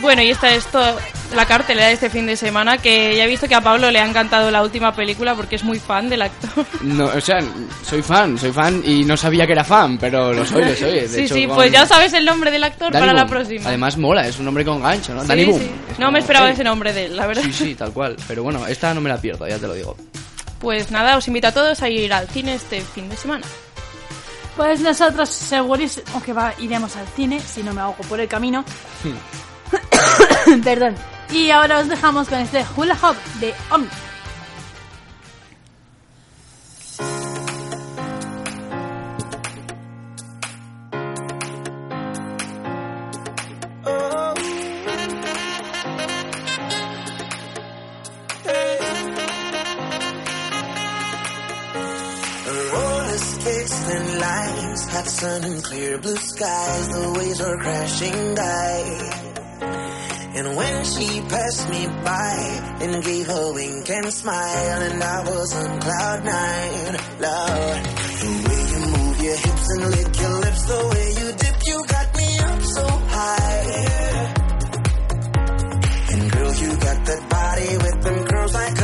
[0.00, 0.96] Bueno, y esta es toda
[1.34, 4.00] la cartelera de este fin de semana, que ya he visto que a Pablo le
[4.00, 6.64] ha encantado la última película porque es muy fan del actor.
[6.82, 7.38] No, o sea,
[7.84, 10.92] soy fan, soy fan y no sabía que era fan, pero lo soy, lo soy.
[11.00, 13.68] De sí, hecho, sí, pues ya sabes el nombre del actor Danny para la próxima.
[13.68, 15.22] Además mola, es un nombre con gancho, ¿no?
[15.22, 15.60] Sí, Danny Boom.
[15.60, 15.70] sí.
[15.90, 16.52] No como, me esperaba "Hey".
[16.54, 17.42] ese nombre de él, la verdad.
[17.44, 18.16] Sí, sí, tal cual.
[18.28, 19.96] Pero bueno, esta no me la pierdo, ya te lo digo.
[20.60, 23.44] Pues nada, os invito a todos a ir al cine este fin de semana.
[24.56, 28.64] Pues nosotros segurísimo que va, iremos al cine, si no me ahogo por el camino.
[30.64, 30.94] Perdón.
[31.30, 33.88] Y ahora os dejamos con este hula hop de Omni.
[54.94, 59.33] Hudson, clear blue skies, the waves are crashing by.
[60.36, 62.34] And when she passed me by
[62.80, 67.84] and gave a wink and smile, and I was on cloud nine, love.
[68.20, 71.86] The way you move your hips and lick your lips, the way you dip, you
[71.86, 72.84] got me up so
[73.14, 74.34] high.
[76.10, 78.83] And girl, you got that body with them curls like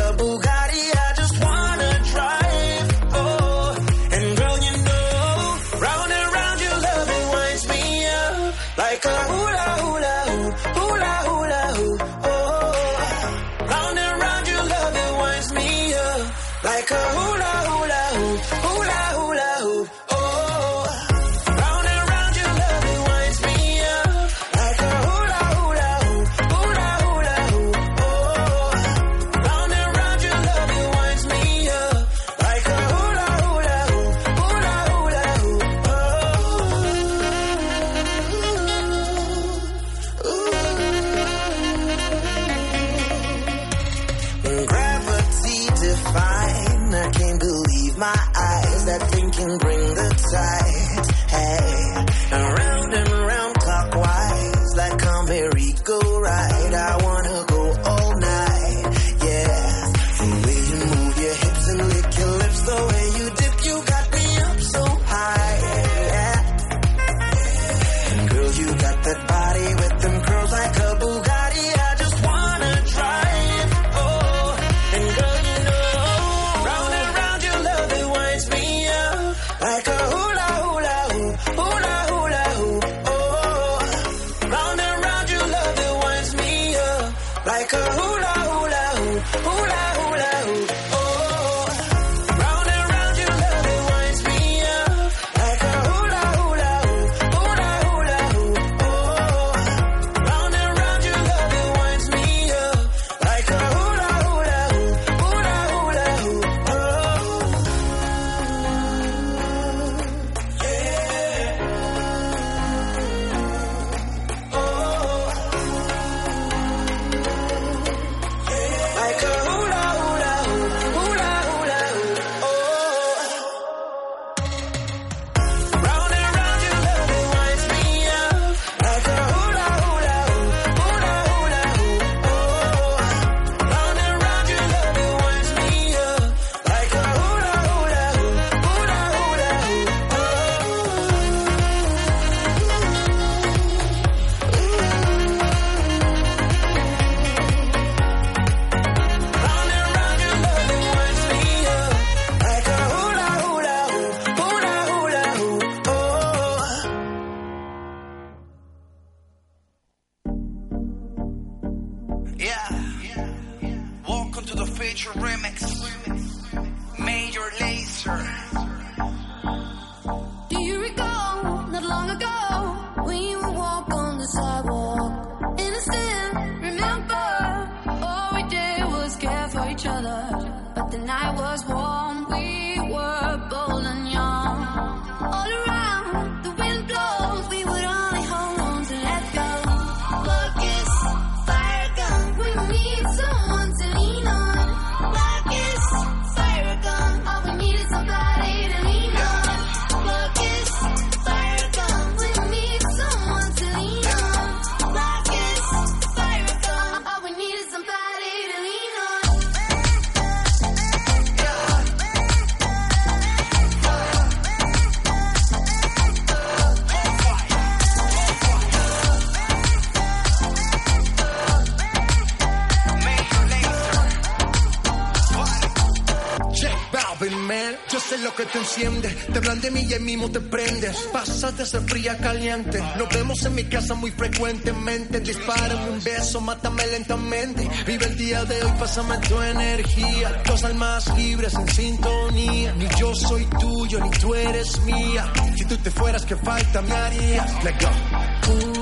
[228.60, 230.96] enciendes, te de mí y ahí mismo te prendes.
[231.12, 235.20] Pasas de ser fría a caliente, nos vemos en mi casa muy frecuentemente.
[235.20, 237.68] Dispárame un beso, mátame lentamente.
[237.86, 240.42] Vive el día de hoy, pásame tu energía.
[240.46, 242.72] Dos almas libres en sintonía.
[242.74, 245.32] Ni yo soy tuyo, ni tú eres mía.
[245.56, 247.64] Si tú te fueras, ¿qué falta me harías?
[247.64, 248.80] Let go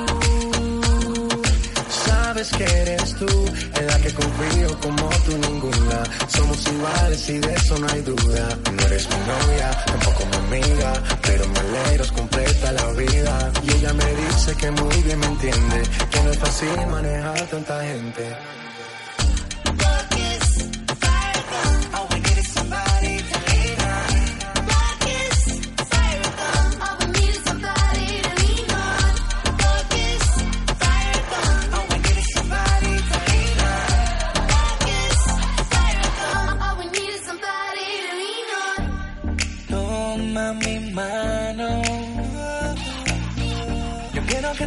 [2.44, 6.02] sabes que eres tú, en la que confío como tú ninguna.
[6.28, 8.58] Somos iguales y de eso no hay duda.
[8.72, 10.92] No eres mi novia, tampoco mi amiga,
[11.22, 13.52] pero me alegros completa la vida.
[13.64, 17.82] Y ella me dice que muy bien me entiende, que no es fácil manejar tanta
[17.82, 18.67] gente.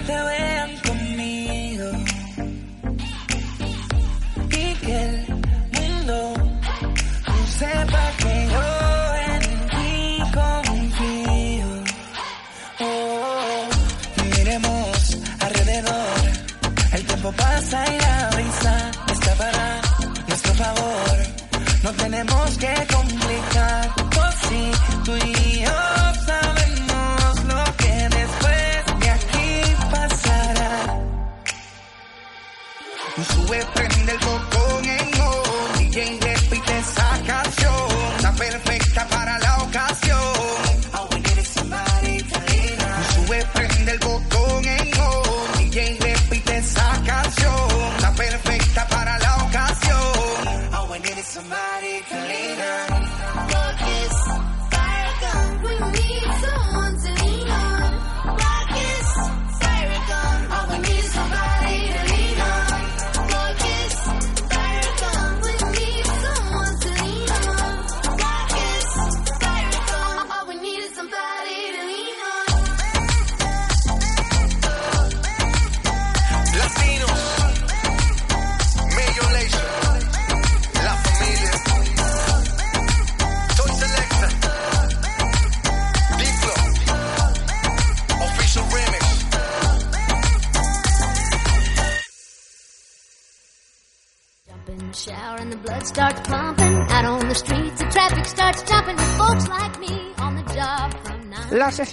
[0.03, 0.60] Vean conmigo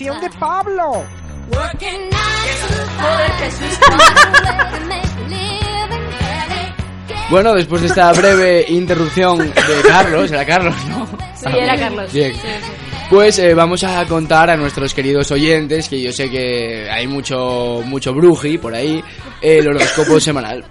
[0.06, 0.14] a
[5.28, 6.08] living.
[7.30, 9.54] Bueno, después de esta breve interrupción de
[9.86, 11.06] Carlos, era Carlos, ¿no?
[11.34, 12.12] Sí, era Carlos.
[12.12, 12.32] Bien.
[12.32, 12.48] Sí, sí.
[13.10, 17.82] Pues eh, vamos a contar a nuestros queridos oyentes, que yo sé que hay mucho
[17.86, 19.02] mucho bruji por ahí,
[19.40, 20.64] el horóscopo semanal.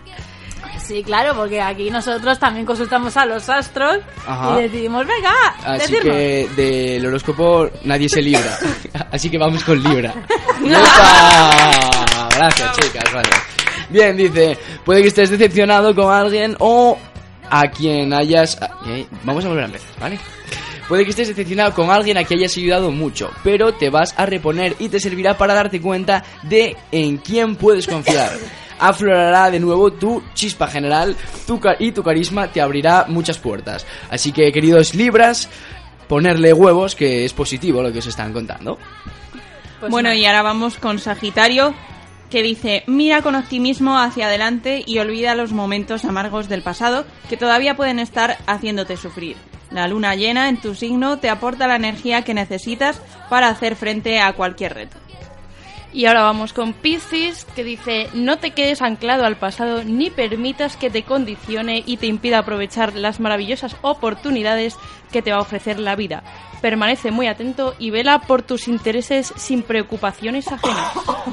[0.87, 4.57] Sí, claro, porque aquí nosotros también consultamos a los astros Ajá.
[4.57, 5.33] y decidimos, venga,
[5.65, 6.15] Así decirnos.
[6.15, 8.57] que del horóscopo nadie se libra.
[9.11, 10.13] Así que vamos con Libra.
[10.63, 12.29] ¡Yepa!
[12.37, 13.41] Gracias, chicas, gracias.
[13.89, 16.97] Bien, dice, puede que estés decepcionado con alguien o
[17.49, 18.57] a quien hayas...
[19.23, 20.19] Vamos a volver a empezar, ¿vale?
[20.87, 24.25] Puede que estés decepcionado con alguien a quien hayas ayudado mucho, pero te vas a
[24.25, 28.31] reponer y te servirá para darte cuenta de en quién puedes confiar.
[28.79, 33.85] Aflorará de nuevo tu chispa general tu y tu carisma te abrirá muchas puertas.
[34.09, 35.49] Así que, queridos Libras,
[36.07, 38.77] ponerle huevos, que es positivo lo que os están contando.
[39.79, 40.15] Pues bueno, no.
[40.15, 41.73] y ahora vamos con Sagitario,
[42.29, 47.37] que dice, mira con optimismo hacia adelante y olvida los momentos amargos del pasado que
[47.37, 49.37] todavía pueden estar haciéndote sufrir.
[49.71, 54.19] La luna llena en tu signo te aporta la energía que necesitas para hacer frente
[54.19, 54.97] a cualquier reto.
[55.97, 60.77] Y ahora vamos con Piscis, que dice, no te quedes anclado al pasado ni permitas
[60.77, 64.75] que te condicione y te impida aprovechar las maravillosas oportunidades
[65.11, 66.21] que te va a ofrecer la vida.
[66.61, 70.91] Permanece muy atento y vela por tus intereses sin preocupaciones ajenas.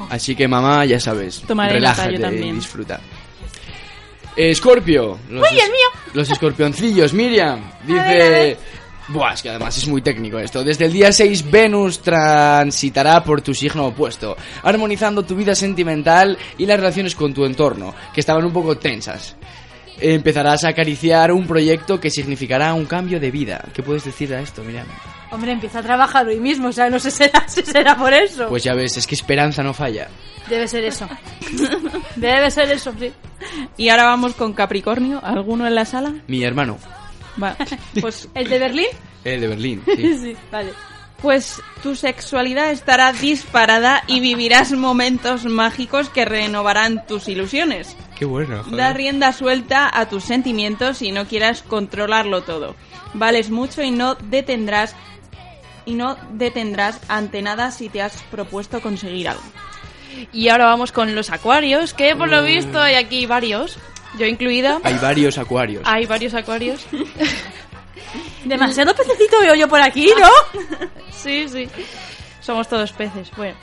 [0.09, 2.99] Así que, mamá, ya sabes, Tomaré relájate y disfruta.
[4.35, 5.19] Escorpio.
[5.29, 5.87] Los ¡Uy, el mío!
[6.15, 7.61] Los escorpioncillos, Miriam.
[7.85, 8.57] Dice...
[9.07, 10.63] Buah, es que además es muy técnico esto.
[10.63, 16.65] Desde el día 6, Venus transitará por tu signo opuesto, armonizando tu vida sentimental y
[16.65, 19.35] las relaciones con tu entorno, que estaban un poco tensas.
[19.99, 23.63] Empezarás a acariciar un proyecto que significará un cambio de vida.
[23.73, 24.87] ¿Qué puedes decir a esto, Miriam?
[25.31, 28.13] Hombre, empieza a trabajar hoy mismo, o sea, no sé si será, si será por
[28.13, 28.47] eso.
[28.49, 30.07] Pues ya ves, es que esperanza no falla.
[30.49, 31.07] Debe ser eso.
[32.15, 33.11] Debe ser eso, sí.
[33.77, 36.13] Y ahora vamos con Capricornio, ¿alguno en la sala?
[36.27, 36.77] Mi hermano,
[37.41, 37.55] Va,
[38.01, 38.87] pues ¿El de Berlín?
[39.23, 39.83] el de Berlín.
[39.95, 40.17] sí.
[40.17, 40.73] sí, vale.
[41.21, 47.95] Pues tu sexualidad estará disparada y vivirás momentos mágicos que renovarán tus ilusiones.
[48.17, 48.63] Qué bueno.
[48.63, 48.77] joder.
[48.77, 52.75] Da rienda suelta a tus sentimientos y no quieras controlarlo todo.
[53.13, 54.95] Vales mucho y no detendrás
[55.85, 59.43] y no detendrás ante nada si te has propuesto conseguir algo.
[60.31, 63.77] Y ahora vamos con los acuarios, que por lo visto hay aquí varios,
[64.17, 64.79] yo incluida.
[64.83, 65.83] Hay varios acuarios.
[65.85, 66.85] Hay varios acuarios.
[68.45, 70.87] Demasiado pececito veo yo por aquí, ¿no?
[71.11, 71.67] Sí, sí.
[72.39, 73.31] Somos todos peces.
[73.35, 73.55] Bueno.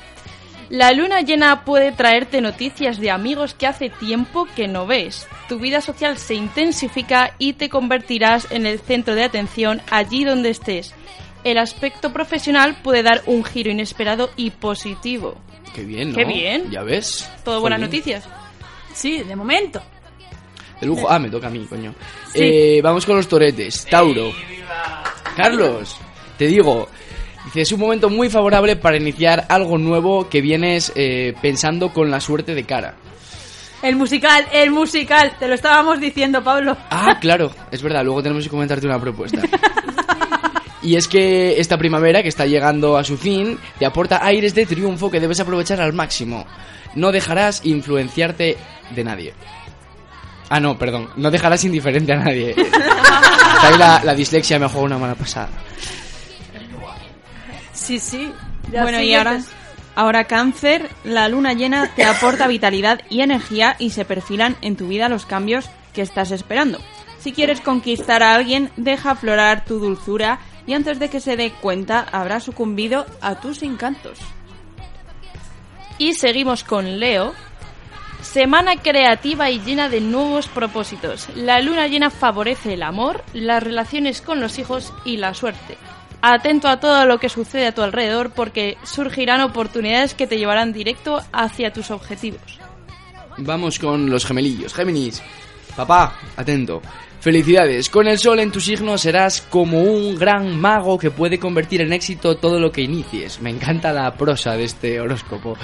[0.68, 5.28] La luna llena puede traerte noticias de amigos que hace tiempo que no ves.
[5.48, 10.50] Tu vida social se intensifica y te convertirás en el centro de atención allí donde
[10.50, 10.94] estés.
[11.44, 15.36] El aspecto profesional puede dar un giro inesperado y positivo.
[15.74, 16.16] Qué bien, ¿no?
[16.16, 16.70] Qué bien.
[16.70, 17.30] Ya ves.
[17.44, 18.26] Todo buenas noticias.
[18.94, 19.82] Sí, de momento.
[20.82, 21.08] De lujo.
[21.08, 21.94] Ah, me toca a mí, coño.
[22.32, 22.40] Sí.
[22.42, 23.86] Eh, vamos con los toretes.
[23.86, 24.32] Tauro.
[25.36, 25.96] Carlos,
[26.36, 26.88] te digo,
[27.44, 32.10] Dice, es un momento muy favorable para iniciar algo nuevo que vienes eh, pensando con
[32.10, 32.96] la suerte de cara.
[33.80, 36.76] El musical, el musical, te lo estábamos diciendo, Pablo.
[36.90, 39.40] Ah, claro, es verdad, luego tenemos que comentarte una propuesta.
[40.84, 44.66] Y es que esta primavera que está llegando a su fin te aporta aires de
[44.66, 46.44] triunfo que debes aprovechar al máximo.
[46.96, 48.56] No dejarás influenciarte
[48.90, 49.32] de nadie.
[50.54, 52.54] Ah, no, perdón, no dejarás indiferente a nadie.
[53.62, 55.48] Ahí la, la dislexia me juega una mala pasada.
[57.72, 58.30] Sí, sí.
[58.70, 59.40] Ya Bueno, y ahora,
[59.94, 64.88] ahora cáncer, la luna llena te aporta vitalidad y energía y se perfilan en tu
[64.88, 66.80] vida los cambios que estás esperando.
[67.18, 71.50] Si quieres conquistar a alguien, deja aflorar tu dulzura y antes de que se dé
[71.50, 74.18] cuenta habrá sucumbido a tus encantos.
[75.96, 77.32] Y seguimos con Leo.
[78.22, 81.28] Semana creativa y llena de nuevos propósitos.
[81.34, 85.76] La luna llena favorece el amor, las relaciones con los hijos y la suerte.
[86.22, 90.72] Atento a todo lo que sucede a tu alrededor porque surgirán oportunidades que te llevarán
[90.72, 92.60] directo hacia tus objetivos.
[93.38, 94.72] Vamos con los gemelillos.
[94.72, 95.20] Géminis.
[95.74, 96.80] Papá, atento.
[97.22, 97.88] Felicidades.
[97.88, 101.92] Con el sol en tu signo serás como un gran mago que puede convertir en
[101.92, 103.40] éxito todo lo que inicies.
[103.40, 105.56] Me encanta la prosa de este horóscopo.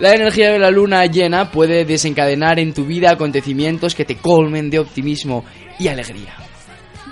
[0.00, 4.68] La energía de la luna llena puede desencadenar en tu vida acontecimientos que te colmen
[4.68, 5.44] de optimismo
[5.78, 6.34] y alegría.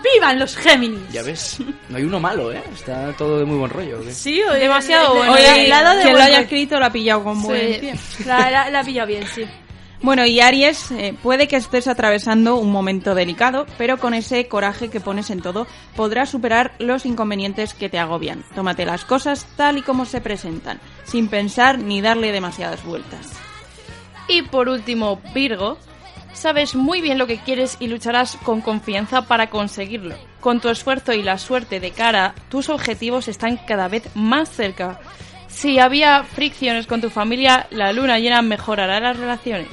[0.03, 1.13] ¡Vivan los Géminis!
[1.13, 1.59] Ya ves,
[1.89, 2.61] no hay uno malo, ¿eh?
[2.75, 4.01] Está todo de muy buen rollo.
[4.01, 4.11] ¿o qué?
[4.13, 5.35] Sí, Demasiado bueno.
[5.35, 8.25] Oye, de quien lo haya escrito lo ha pillado con buen Sí.
[8.27, 9.45] La, la, la ha pillado bien, sí.
[10.03, 14.91] Bueno, y Aries, eh, puede que estés atravesando un momento delicado, pero con ese coraje
[14.91, 15.67] que pones en todo
[15.97, 18.45] podrás superar los inconvenientes que te agobian.
[18.55, 23.33] Tómate las cosas tal y como se presentan, sin pensar ni darle demasiadas vueltas.
[24.29, 25.79] Y por último, Virgo,
[26.35, 30.17] sabes muy bien lo que quieres y lucharás con confianza para conseguirlo.
[30.41, 35.01] Con tu esfuerzo y la suerte de cara, tus objetivos están cada vez más cerca.
[35.55, 39.69] Si había fricciones con tu familia, la luna llena mejorará las relaciones.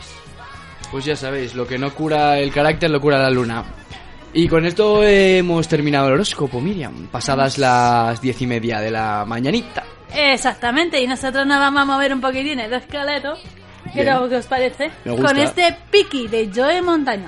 [0.91, 3.65] Pues ya sabéis, lo que no cura el carácter lo cura la luna.
[4.31, 7.07] Y con esto hemos terminado el horóscopo, Miriam.
[7.07, 9.83] Pasadas las diez y media de la mañanita.
[10.13, 13.33] Exactamente, y nosotros nos vamos a mover un poquitín el esqueleto.
[13.91, 14.91] ¿Qué, os parece?
[15.03, 17.27] Con este Piki de Joe Montaña.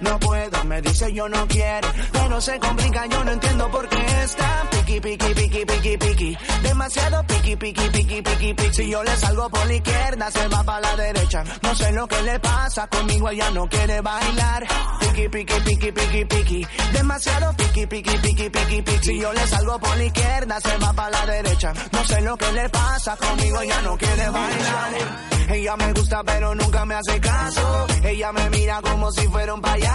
[0.00, 1.88] No puedo, me dice yo no quiero.
[2.12, 6.38] Pero se complica, yo no entiendo por qué está piqui, piqui, piqui, piqui, piqui.
[6.62, 8.74] Demasiado piqui, piqui, piqui, piqui, piqui.
[8.74, 11.44] Si yo le salgo por la izquierda, se va para la derecha.
[11.62, 14.66] No sé lo que le pasa, conmigo ella no quiere bailar.
[15.00, 16.66] Piqui, piqui, piqui, piqui, piqui.
[16.92, 19.04] Demasiado piqui, piqui, piqui, piqui, piqui.
[19.04, 21.72] Si yo le salgo por la izquierda, se va para la derecha.
[21.92, 25.26] No sé lo que le pasa, conmigo ella no quiere bailar.
[25.48, 27.86] Ella me gusta pero nunca me hace caso.
[28.02, 29.85] Ella me mira como si fuera un payaso.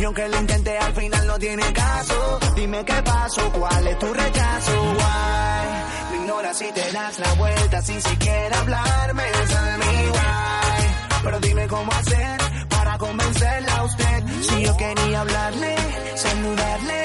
[0.00, 2.38] Y aunque lo intenté al final no tiene caso.
[2.56, 4.82] Dime qué pasó, cuál es tu rechazo.
[4.82, 6.10] Why?
[6.10, 9.22] Lo ignoras y te das la vuelta sin siquiera hablarme.
[9.22, 11.22] Es mi why.
[11.22, 14.24] Pero dime cómo hacer para convencerla a usted.
[14.42, 15.76] Si yo quería hablarle,
[16.16, 17.04] saludarle,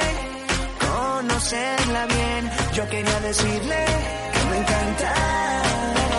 [0.80, 2.52] conocerla bien.
[2.74, 3.86] Yo quería decirle
[4.34, 5.69] que me encanta.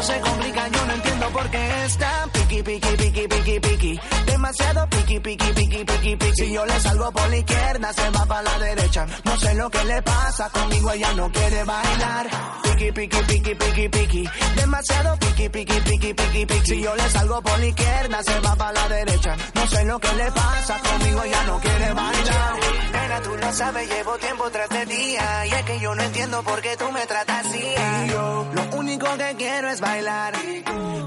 [0.03, 4.01] Se complica, yo no entiendo por qué está piqui, piqui, piqui, piqui, piqui.
[4.25, 6.37] Demasiado piqui, piqui, piqui, piqui, piqui.
[6.37, 9.07] Si yo le salgo por la izquierda, se va para la derecha.
[9.25, 12.31] No sé lo que le pasa, conmigo ella no quiere bailar.
[12.63, 14.31] Piqui, piqui, piqui, piqui, piqui.
[14.57, 16.67] Demasiado piqui, piqui, piqui, piqui, piqui.
[16.67, 19.37] Si yo le salgo por la izquierda, se va para la derecha.
[19.55, 22.55] No sé lo que le pasa, conmigo ella no quiere bailar.
[22.93, 25.47] Nena, tú lo sabes, llevo tiempo tras de día.
[25.47, 27.59] Y es que yo no entiendo por qué tú me tratas así.
[27.59, 28.71] Y yo, lo
[29.01, 30.35] único que quiero es bailar.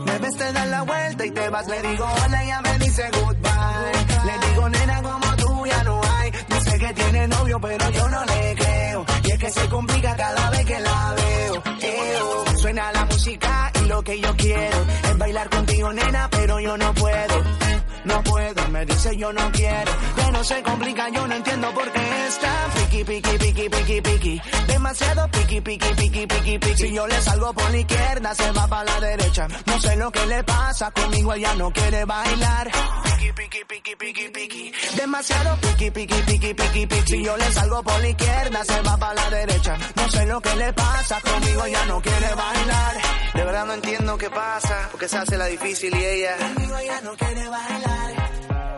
[0.05, 1.67] Me ves, te das la vuelta y te vas.
[1.67, 4.25] Le digo hola ella me dice goodbye.
[4.25, 6.31] Le digo nena como tú ya no hay.
[6.31, 9.05] Dice que tiene novio pero yo no le creo.
[9.23, 11.63] Y es que se complica cada vez que la veo.
[11.81, 12.57] Eo.
[12.57, 14.77] Suena la música y lo que yo quiero
[15.09, 17.62] es bailar contigo nena pero yo no puedo
[18.05, 22.27] no puedo, me dice yo no quiero, pero se complica, yo no entiendo por qué
[22.27, 26.77] está piqui, piqui, piqui, piqui, piqui, demasiado piqui, piqui, piqui, piqui, piqui.
[26.77, 30.11] Si yo le salgo por la izquierda, se va para la derecha, no sé lo
[30.11, 32.71] que le pasa, conmigo ella no quiere bailar.
[33.03, 37.11] Piqui, piqui, piqui, piqui, piqui, demasiado piqui, piqui, piqui, piqui, piqui.
[37.13, 40.41] Si yo le salgo por la izquierda, se va para la derecha, no sé lo
[40.41, 42.95] que le pasa, conmigo ella no quiere bailar.
[43.33, 46.37] De verdad no entiendo qué pasa, porque se hace la difícil y ella.
[46.37, 47.92] Conmigo ella no quiere bailar.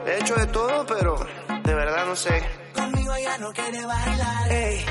[0.06, 1.16] He hecho de todo, pero
[1.64, 2.44] de verdad no sé.
[2.74, 4.52] Conmigo ya no quiere bailar.
[4.52, 4.86] Ey,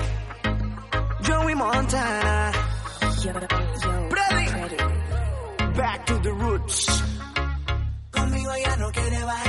[1.27, 2.53] Joey Montana.
[3.23, 3.33] Yo.
[4.11, 4.47] Freddy.
[5.77, 6.87] Back to the roots.
[8.11, 9.44] Conmigo ya no quiere bailar.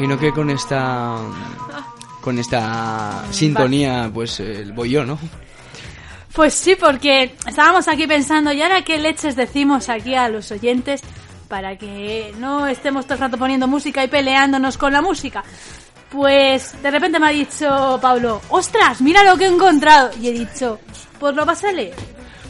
[0.00, 1.18] que con esta
[2.22, 5.18] con esta sintonía pues eh, voy yo, ¿no?
[6.32, 11.02] Pues sí, porque estábamos aquí pensando, ¿y ahora qué leches decimos aquí a los oyentes
[11.48, 15.44] para que no estemos todo el rato poniendo música y peleándonos con la música?
[16.10, 20.10] Pues de repente me ha dicho Pablo, ostras, mira lo que he encontrado.
[20.18, 20.80] Y he dicho,
[21.18, 21.94] pues lo vas a leer.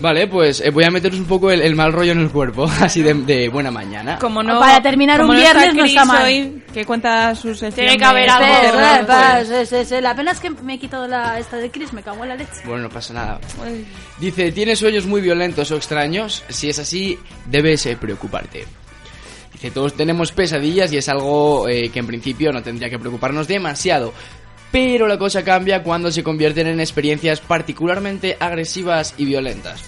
[0.00, 3.02] Vale, pues eh, voy a meteros un poco el, mal rollo en el cuerpo, así
[3.02, 4.18] de, buena mañana.
[4.18, 6.24] Como no, Para terminar un viernes no está, mal.
[6.24, 9.06] Hoy, que cuenta sus Tiene que haber algo.
[9.06, 9.90] Pues.
[9.90, 12.36] La pena es que me he quitado la, esta de Chris, me cago en la
[12.36, 12.62] leche.
[12.64, 13.40] Bueno, no pasa nada.
[14.18, 16.42] Dice, ¿tienes sueños muy violentos o extraños?
[16.48, 18.64] Si es así, debes preocuparte.
[19.52, 23.46] Dice, todos tenemos pesadillas y es algo eh, que en principio no tendría que preocuparnos
[23.46, 24.14] demasiado
[24.70, 29.82] pero la cosa cambia cuando se convierten en experiencias particularmente agresivas y violentas.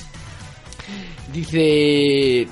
[1.33, 2.47] Dice...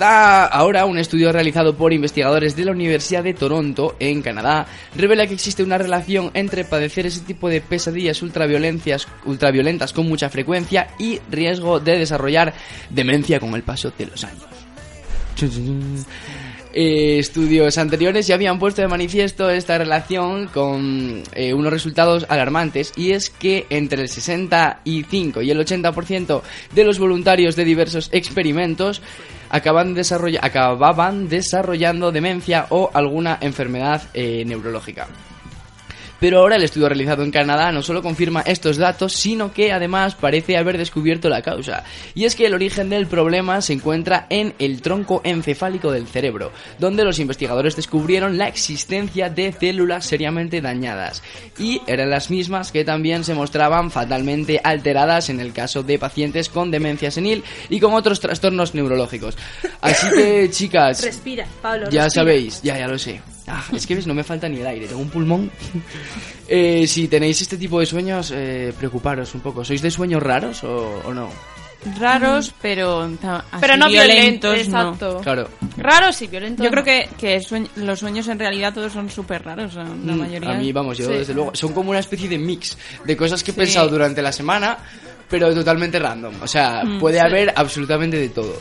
[0.00, 5.34] Ahora un estudio realizado por investigadores de la Universidad de Toronto, en Canadá, revela que
[5.34, 11.20] existe una relación entre padecer ese tipo de pesadillas ultraviolencias, ultraviolentas con mucha frecuencia y
[11.30, 12.54] riesgo de desarrollar
[12.88, 14.46] demencia con el paso de los años.
[16.74, 22.92] Eh, estudios anteriores ya habían puesto de manifiesto esta relación con eh, unos resultados alarmantes
[22.96, 26.42] y es que entre el 65 y el 80%
[26.74, 29.02] de los voluntarios de diversos experimentos
[29.50, 29.94] acaban
[30.40, 35.08] acababan desarrollando demencia o alguna enfermedad eh, neurológica.
[36.22, 40.14] Pero ahora el estudio realizado en Canadá no solo confirma estos datos, sino que además
[40.14, 41.82] parece haber descubierto la causa.
[42.14, 46.52] Y es que el origen del problema se encuentra en el tronco encefálico del cerebro,
[46.78, 51.24] donde los investigadores descubrieron la existencia de células seriamente dañadas.
[51.58, 56.48] Y eran las mismas que también se mostraban fatalmente alteradas en el caso de pacientes
[56.48, 59.36] con demencia senil y con otros trastornos neurológicos.
[59.80, 61.90] Así que, chicas, Respira, Pablo.
[61.90, 62.10] ya respira.
[62.10, 63.20] sabéis, ya, ya lo sé.
[63.48, 65.50] Ah, es que ves, no me falta ni el aire, tengo un pulmón.
[66.48, 69.64] Eh, si tenéis este tipo de sueños, eh, preocuparos un poco.
[69.64, 71.30] ¿Sois de sueños raros o, o no?
[71.98, 74.78] Raros, pero ta- así Pero no violentos, violentos, no.
[74.90, 75.20] exacto.
[75.22, 75.48] Claro.
[75.78, 76.62] Raros y violentos.
[76.64, 77.40] Yo creo que, que
[77.76, 80.50] los sueños en realidad todos son súper raros, la Mm, mayoría.
[80.50, 81.12] A mí, vamos, yo Sí.
[81.12, 81.54] desde luego.
[81.54, 83.60] Son como una especie de mix de cosas que he Sí.
[83.60, 84.76] pensado durante la semana,
[85.30, 86.34] pero totalmente random.
[86.42, 87.24] O sea, Mm, puede sí.
[87.24, 88.54] haber absolutamente de todo.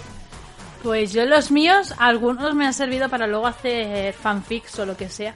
[0.83, 5.09] Pues yo los míos, algunos me han servido para luego hacer fanfics o lo que
[5.09, 5.35] sea.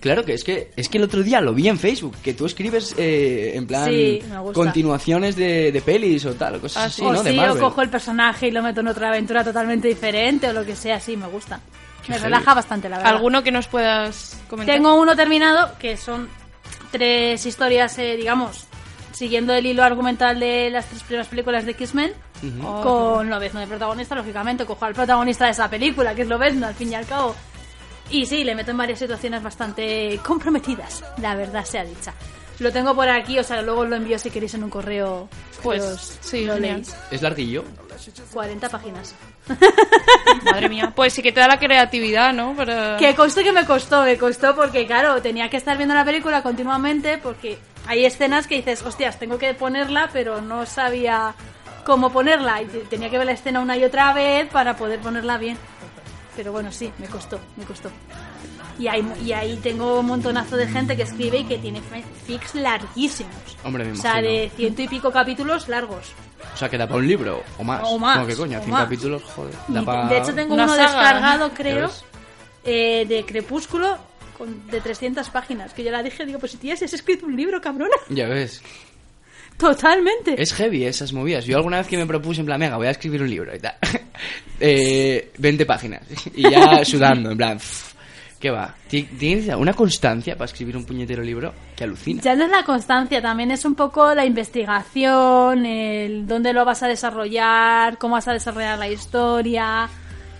[0.00, 2.44] Claro que es que es que el otro día lo vi en Facebook, que tú
[2.44, 7.22] escribes eh, en plan Sí, continuaciones de, de pelis o tal, cosas así, o ¿no?
[7.22, 7.58] De sí, o Marvel.
[7.62, 11.00] cojo el personaje y lo meto en otra aventura totalmente diferente o lo que sea,
[11.00, 11.60] sí, me gusta.
[12.04, 13.14] Qué me relaja bastante, la verdad.
[13.14, 14.76] ¿Alguno que nos puedas comentar?
[14.76, 16.28] Tengo uno terminado que son
[16.90, 18.66] tres historias, eh, digamos,
[19.14, 22.12] siguiendo el hilo argumental de las tres primeras películas de X-Men.
[22.42, 22.82] Ujú.
[22.82, 26.74] Con Lobezno de protagonista, lógicamente, cojo al protagonista de esa película, que es Lobezno, al
[26.74, 27.34] fin y al cabo.
[28.10, 32.12] Y sí, le meto en varias situaciones bastante comprometidas, la verdad sea dicha.
[32.60, 35.28] Lo tengo por aquí, o sea, luego lo envío si queréis en un correo.
[35.62, 36.94] Pues, os- sí, lo leéis.
[37.10, 37.64] ¿Es larguillo?
[38.32, 39.14] 40 páginas.
[40.44, 40.92] Madre mía.
[40.94, 42.54] Pues sí que te da la creatividad, ¿no?
[42.54, 42.96] Para...
[42.96, 46.42] Que costó que me costó, me costó porque, claro, tenía que estar viendo la película
[46.42, 51.34] continuamente porque hay escenas que dices, hostias, tengo que ponerla, pero no sabía
[51.84, 55.00] cómo ponerla y te- tenía que ver la escena una y otra vez para poder
[55.00, 55.58] ponerla bien.
[56.36, 57.90] Pero bueno, sí, me costó, me costó.
[58.76, 61.80] Y ahí, y ahí tengo un montonazo de gente que escribe y que tiene
[62.26, 63.32] fics larguísimos.
[63.62, 64.28] Hombre, me O sea, imagino.
[64.40, 66.12] de ciento y pico capítulos largos.
[66.52, 67.82] O sea, que da para un libro o más.
[67.84, 68.58] O más, No, ¿qué coño?
[68.58, 68.82] o 100 más.
[68.84, 69.54] capítulos, joder.
[69.68, 70.86] Y Da pa- De hecho, tengo Una uno saga.
[70.88, 72.04] descargado, ¿Ya creo, ves?
[72.64, 73.96] eh, de Crepúsculo
[74.36, 75.72] con, de 300 páginas.
[75.74, 77.94] Que yo la dije, digo, pues si si has escrito un libro, cabrona.
[78.10, 78.62] Ya ves.
[79.56, 80.40] Totalmente.
[80.40, 81.44] Es heavy esas movidas.
[81.46, 83.58] Yo alguna vez que me propuse, en plan, venga, voy a escribir un libro y
[83.60, 83.74] tal.
[84.60, 86.02] eh, 20 páginas.
[86.34, 87.94] Y ya sudando, en plan, pff,
[88.40, 88.74] ¿qué va?
[88.88, 92.20] Ti- Tienes una constancia para escribir un puñetero libro que alucina.
[92.20, 96.82] Ya no es la constancia, también es un poco la investigación, el dónde lo vas
[96.82, 99.88] a desarrollar, cómo vas a desarrollar la historia.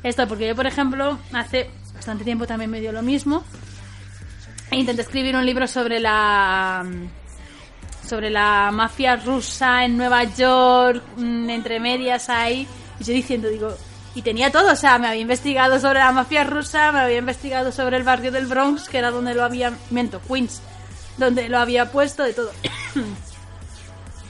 [0.03, 3.45] Esto, porque yo, por ejemplo, hace bastante tiempo también me dio lo mismo.
[4.75, 6.85] Intenté escribir un libro sobre la
[8.07, 12.67] sobre la mafia rusa en Nueva York, mm, entre medias ahí,
[13.01, 13.75] y yo diciendo, digo,
[14.15, 17.73] y tenía todo, o sea, me había investigado sobre la mafia rusa, me había investigado
[17.73, 20.61] sobre el barrio del Bronx, que era donde lo había, miento, Queens,
[21.17, 22.53] donde lo había puesto, de todo.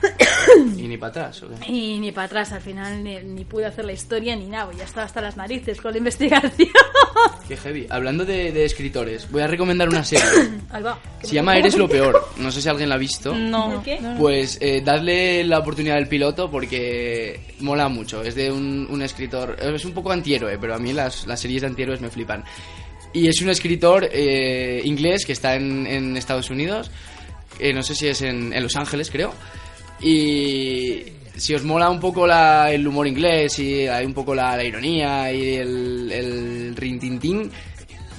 [0.76, 1.72] Y ni para atrás, ¿o qué?
[1.72, 4.84] Y ni para atrás, al final ni, ni pude hacer la historia ni nada, ya
[4.84, 6.52] estaba hasta las narices con la investigación.
[7.48, 7.86] Qué heavy.
[7.90, 10.24] Hablando de, de escritores, voy a recomendar una serie.
[10.70, 10.98] Ahí va.
[11.20, 12.28] que Se llama Eres lo peor.
[12.38, 13.34] No sé si alguien la ha visto.
[13.34, 13.78] No.
[13.78, 13.98] ¿De qué?
[14.18, 18.22] Pues eh, dadle la oportunidad al piloto porque mola mucho.
[18.22, 19.56] Es de un, un escritor.
[19.60, 22.44] Es un poco antihéroe, pero a mí las, las series de antihéroes me flipan.
[23.12, 26.90] Y es un escritor eh, inglés que está en, en Estados Unidos.
[27.58, 29.32] eh, no sé si es en, en Los Ángeles, creo.
[30.04, 31.02] Y
[31.36, 34.62] si os mola un poco la- el humor inglés y hay un poco la, la
[34.64, 37.50] ironía y el, el rintintín,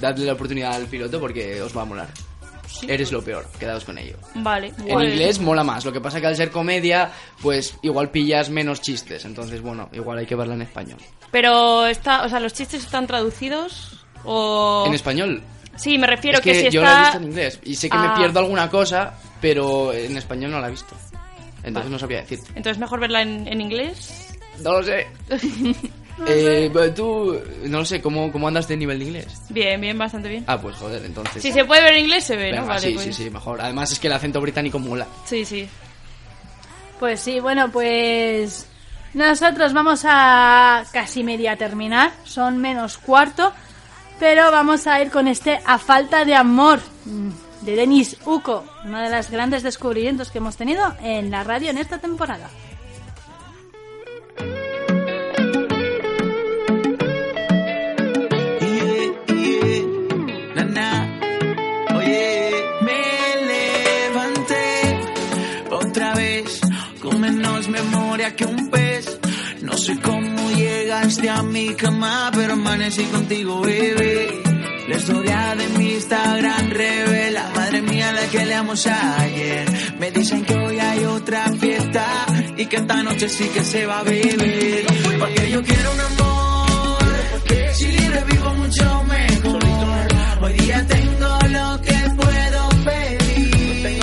[0.00, 2.08] dadle la oportunidad al piloto porque os va a molar.
[2.86, 4.16] Eres lo peor, quedaos con ello.
[4.34, 4.72] Vale.
[4.84, 7.10] En inglés mola más, lo que pasa que al ser comedia,
[7.40, 10.98] pues igual pillas menos chistes, entonces bueno, igual hay que verla en español.
[11.30, 15.42] Pero está, o sea, los chistes están traducidos o En español.
[15.76, 17.74] Sí, me refiero es que, que, si yo está la he visto en inglés y
[17.76, 18.08] sé que Ah.
[18.10, 20.94] me pierdo alguna cosa, pero en español no la he visto.
[21.66, 22.46] Entonces no sabía decirte.
[22.54, 24.34] Entonces mejor verla en, en inglés.
[24.62, 25.06] No lo sé.
[26.26, 29.26] Eh, tú, no lo sé, ¿cómo, ¿cómo andas de nivel de inglés?
[29.50, 30.44] Bien, bien, bastante bien.
[30.46, 31.42] Ah, pues joder, entonces.
[31.42, 32.66] Si se puede ver en inglés se ve, Venga, ¿no?
[32.68, 33.04] Vale, sí, pues.
[33.04, 33.60] sí, sí, mejor.
[33.60, 35.06] Además es que el acento británico mola.
[35.26, 35.68] Sí, sí.
[36.98, 38.66] Pues sí, bueno, pues
[39.12, 43.52] Nosotros vamos a casi media terminar, son menos cuarto,
[44.18, 47.28] pero vamos a ir con este A Falta de Amor mm,
[47.62, 51.78] de Denis Uco, uno de los grandes descubrimientos que hemos tenido en la radio en
[51.78, 52.48] esta temporada.
[68.36, 69.18] Que un pez.
[69.62, 73.62] No sé cómo llegaste a mi cama, pero amanecí contigo.
[74.88, 79.66] La historia de mi Instagram revela, madre mía, la que leamos ayer.
[79.98, 82.06] Me dicen que hoy hay otra fiesta
[82.56, 84.86] y que esta noche sí que se va a beber.
[85.18, 86.98] Porque yo quiero un amor,
[87.74, 89.64] si libre vivo mucho mejor.
[90.42, 93.98] Hoy día tengo lo que puedo pedir.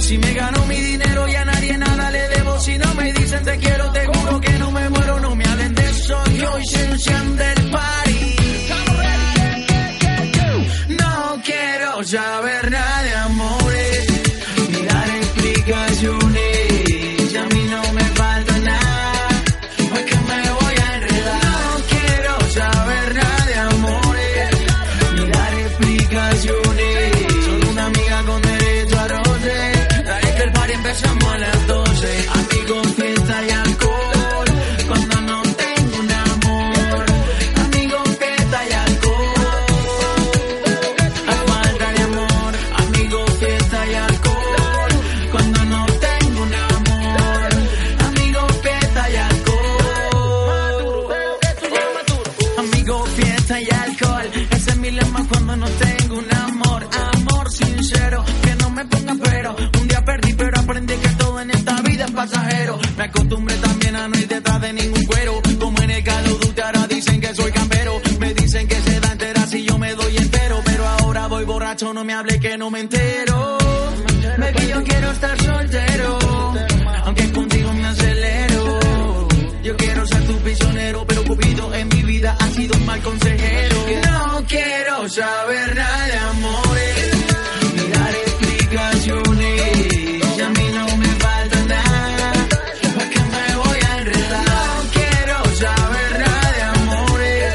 [0.00, 2.58] Si me gano mi dinero y a nadie nada le debo.
[2.60, 5.20] Si no me dicen te quiero, te juro que no me muero.
[5.20, 7.97] No me hablen de eso, que hoy se enciende el party.
[12.10, 12.37] Quiero
[54.98, 56.88] Ese es mi lema cuando no tengo un amor.
[57.14, 59.56] Amor sincero, que no me pongan pero.
[59.80, 62.78] Un día perdí, pero aprendí que todo en esta vida es pasajero.
[62.96, 65.40] Me acostumbré también a no ir detrás de ningún cuero.
[65.58, 68.00] Como en el Call of Duty ahora dicen que soy campero.
[68.18, 70.60] Me dicen que se da entera si yo me doy entero.
[70.64, 73.58] Pero ahora voy borracho, no me hable que no me entero.
[74.38, 76.27] Baby, yo quiero estar soltero.
[82.68, 83.76] Sido un mal consejero.
[84.04, 87.12] No quiero saber nada de amores,
[87.74, 89.94] ni dar explicaciones.
[90.36, 92.32] Y a mí no me falta nada,
[92.94, 94.44] porque me voy a enredar.
[94.46, 97.54] No quiero saber nada de amores,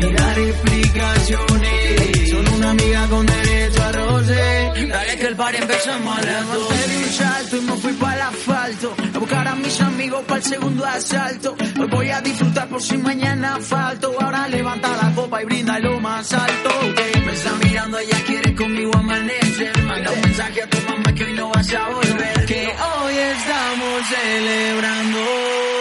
[0.00, 2.30] ni dar explicaciones.
[2.30, 4.88] Solo una amiga con derecho a roce.
[4.88, 6.70] Dale que el party empezamos a las dos.
[6.70, 8.94] Me di un salto y me fui para el asfalto.
[9.14, 11.56] A buscar a mis amigos para el segundo asalto.
[12.10, 14.12] A disfrutar por si mañana falto.
[14.18, 16.70] Ahora levanta la copa y brinda lo más alto.
[16.96, 19.82] Que me está mirando, ella quiere conmigo amanecer.
[19.84, 22.46] Manda un mensaje a tu mamá que hoy no vas a volver.
[22.46, 25.77] Que hoy estamos celebrando.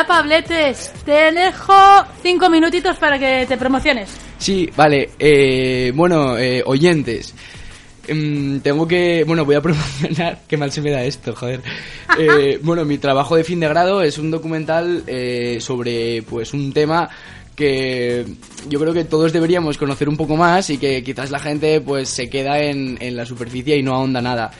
[0.00, 1.74] Nada, Pabletes, te dejo
[2.22, 4.08] cinco minutitos para que te promociones.
[4.38, 5.10] Sí, vale.
[5.18, 7.34] eh, bueno, eh, oyentes.
[8.08, 9.24] em, tengo que...
[9.26, 10.38] Bueno, voy a promocionar...
[10.48, 11.60] Qué mal se me da esto, joder.
[12.18, 16.72] Eh, bueno, mi trabajo de fin de grado es un documental eh, sobre pues un
[16.72, 17.08] tema
[17.54, 18.26] que
[18.68, 22.08] yo creo que todos deberíamos conocer un poco más y que quizás la gente pues
[22.08, 24.50] se queda en, en la superficie y no ahonda nada.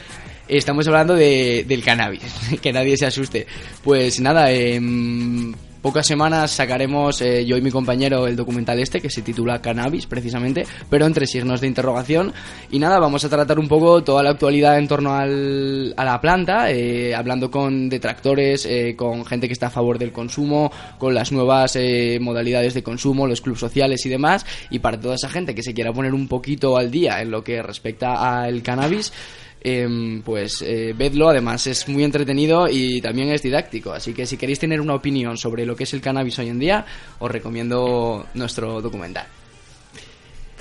[0.51, 2.21] Estamos hablando de, del cannabis,
[2.61, 3.47] que nadie se asuste.
[3.85, 9.09] Pues nada, en pocas semanas sacaremos eh, yo y mi compañero el documental este que
[9.09, 12.33] se titula Cannabis precisamente, pero entre signos de interrogación.
[12.69, 16.19] Y nada, vamos a tratar un poco toda la actualidad en torno al, a la
[16.19, 21.13] planta, eh, hablando con detractores, eh, con gente que está a favor del consumo, con
[21.13, 24.45] las nuevas eh, modalidades de consumo, los clubes sociales y demás.
[24.69, 27.41] Y para toda esa gente que se quiera poner un poquito al día en lo
[27.41, 29.13] que respecta al cannabis,
[29.61, 34.37] em, pues eh, vedlo, además es muy entretenido y también es didáctico, así que si
[34.37, 36.85] queréis tener una opinión sobre lo que es el cannabis hoy en día,
[37.19, 39.27] os recomiendo nuestro documental.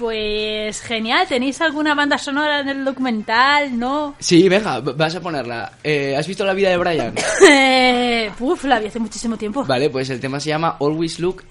[0.01, 3.79] Pues genial, ¿tenéis alguna banda sonora en el documental?
[3.79, 4.15] ¿No?
[4.19, 5.73] Sí, venga, vas a ponerla.
[5.85, 7.15] Eh, ¿Has visto la vida de Brian?
[7.47, 9.63] Eh, Uf, la vi hace muchísimo tiempo.
[9.67, 11.45] Vale, pues el tema se llama Always Look.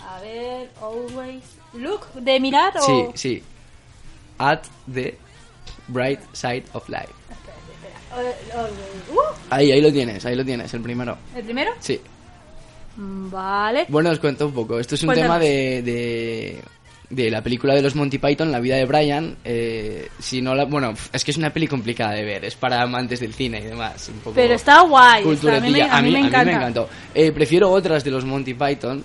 [0.00, 1.44] A ver, always
[1.74, 2.82] look, de mirar o...
[2.82, 3.42] Sí, sí.
[4.38, 5.16] At the
[5.92, 7.08] bright side of life.
[9.50, 11.16] Ahí, ahí lo tienes, ahí lo tienes, el primero.
[11.36, 11.70] ¿El primero?
[11.80, 12.00] Sí.
[12.96, 13.86] Mm, Vale.
[13.88, 14.78] Bueno, os cuento un poco.
[14.78, 15.36] Esto es un Cuéntanos.
[15.36, 16.62] tema de, de,
[17.08, 19.36] de la película de los Monty Python, La vida de Brian.
[19.44, 22.82] Eh, si no la, bueno, es que es una peli complicada de ver, es para
[22.82, 24.08] amantes del cine y demás.
[24.10, 25.22] Un poco Pero está guay.
[25.26, 25.96] está- a, mí me, culturetilla.
[25.96, 26.52] a mí me encanta.
[26.52, 26.88] encantó.
[27.14, 29.02] Eh, prefiero otras de los Monty Python.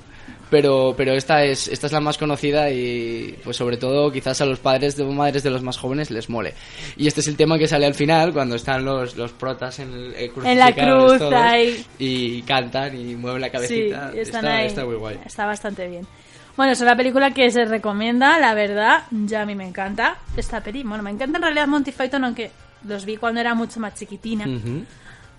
[0.49, 4.45] Pero, pero esta es esta es la más conocida y pues sobre todo quizás a
[4.45, 6.53] los padres de madres de los más jóvenes les mole.
[6.95, 9.91] Y este es el tema que sale al final cuando están los, los protas en,
[9.93, 11.85] el, eh, En la cruz, todos, ahí.
[11.99, 14.11] y cantan y mueven la Sí, cabecita.
[14.15, 14.67] están está, ahí.
[14.67, 15.19] está muy guay.
[15.25, 16.07] Está bastante bien.
[16.55, 19.03] Bueno, es una película que se recomienda, la verdad.
[19.11, 20.81] Ya a mí me encanta esta peli.
[20.83, 22.51] Bueno, me encanta en realidad Monty Python, aunque
[22.87, 24.45] los vi cuando era mucho más chiquitina.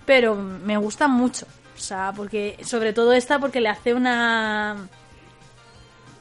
[0.05, 1.45] Pero me gusta mucho.
[1.79, 4.75] O sea, porque, sobre todo esta, porque le hace una.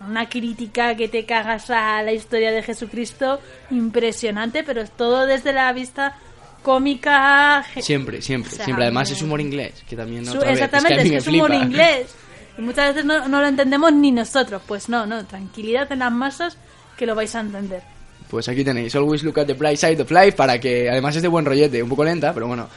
[0.08, 3.40] Una crítica que te cagas a la historia de Jesucristo
[3.72, 6.16] impresionante, pero es todo desde la vista
[6.62, 7.64] cómica.
[7.80, 8.84] Siempre, siempre, O sea, siempre.
[8.84, 11.64] Además es humor inglés, que también vez, exactamente, es que, es humor flipa.
[11.64, 12.14] inglés.
[12.56, 14.62] Y muchas veces no, no lo entendemos ni nosotros.
[14.64, 16.56] Pues no, no, tranquilidad en las masas
[16.96, 17.82] que lo vais a entender.
[18.30, 21.22] Pues aquí tenéis Always Look at the Bright Side of Life para que además es
[21.22, 22.68] de buen rollete, un poco lenta, pero bueno.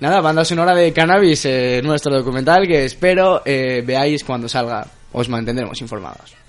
[0.00, 4.86] Nada, banda sonora de Cannabis, eh, nuestro documental que espero eh, veáis cuando salga.
[5.12, 6.39] Os mantendremos informados.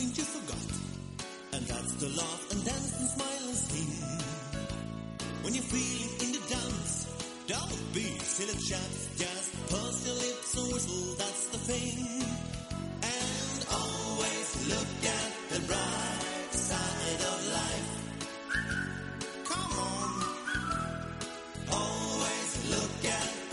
[0.00, 0.70] Something you forgot.
[1.52, 3.92] And that's to laugh and dance and smile and sing.
[5.42, 7.06] When you're feeling in the dance,
[7.46, 12.22] don't be silly chaps, just purse your lips and whistle, that's the thing.
[13.02, 17.90] And always look at the bright side of life.
[19.44, 20.10] Come on.
[21.72, 23.49] Always look at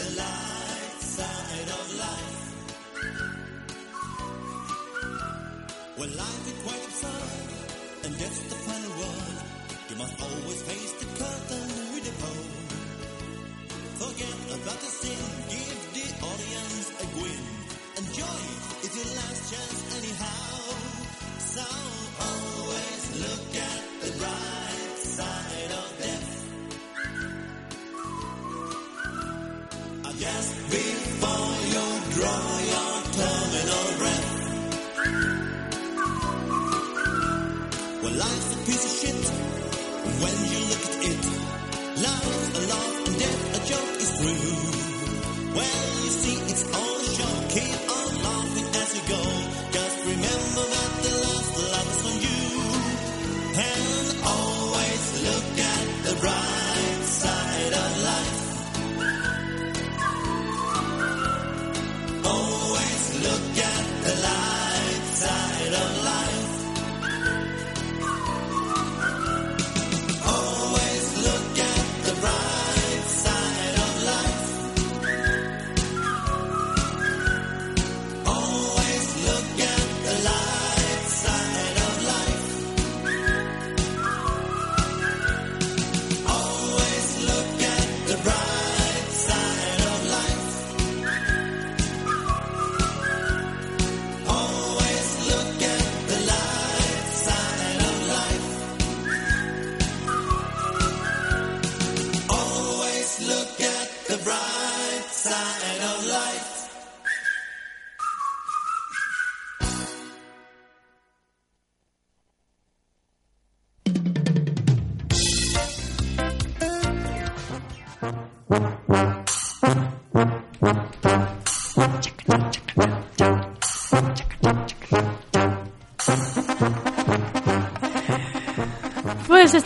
[5.98, 7.48] Well, life is quite absurd,
[8.06, 9.38] and that's the final word.
[9.90, 12.66] You must always face the curtain with a pose.
[13.98, 17.46] Forget about the sin, give the audience a grin.
[17.98, 20.54] Enjoy it, it's your last chance anyhow.
[21.54, 21.66] So
[22.30, 26.34] always look at the bright side of death.
[30.18, 31.86] Just before you
[32.18, 33.47] draw your terminal
[38.18, 39.24] life's a piece of shit
[40.22, 41.24] when you look at it.
[42.06, 45.54] Life's a laugh and death a joke is through.
[45.58, 47.34] Well, you see, it's all a show.
[47.56, 48.90] Keep on laughing as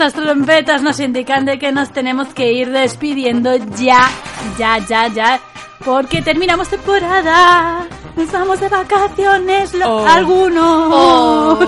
[0.02, 4.10] estas trompetas nos indican de que nos tenemos que ir despidiendo ya,
[4.57, 5.40] ya, ya, ya,
[5.86, 7.86] porque terminamos temporada.
[8.15, 10.07] Nos vamos de vacaciones, lo- Oh.
[10.07, 10.88] algunos.
[10.94, 11.60] Oh.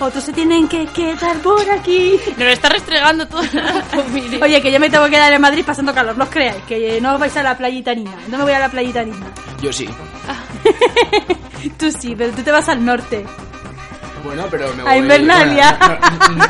[0.00, 2.18] Otros se tienen que quedar por aquí.
[2.36, 3.42] Nos está restregando todo.
[4.42, 7.00] Oye, que yo me tengo que quedar en Madrid pasando calor, no os creáis, que
[7.00, 8.18] no os vais a la playita ni nada.
[8.28, 9.32] No me voy a la playita ni nada.
[9.62, 9.88] Yo sí.
[11.78, 13.24] Tú sí, pero tú te vas al norte.
[14.24, 14.92] Bueno, pero me voy...
[14.92, 15.78] A Invernalia.
[16.28, 16.44] bueno,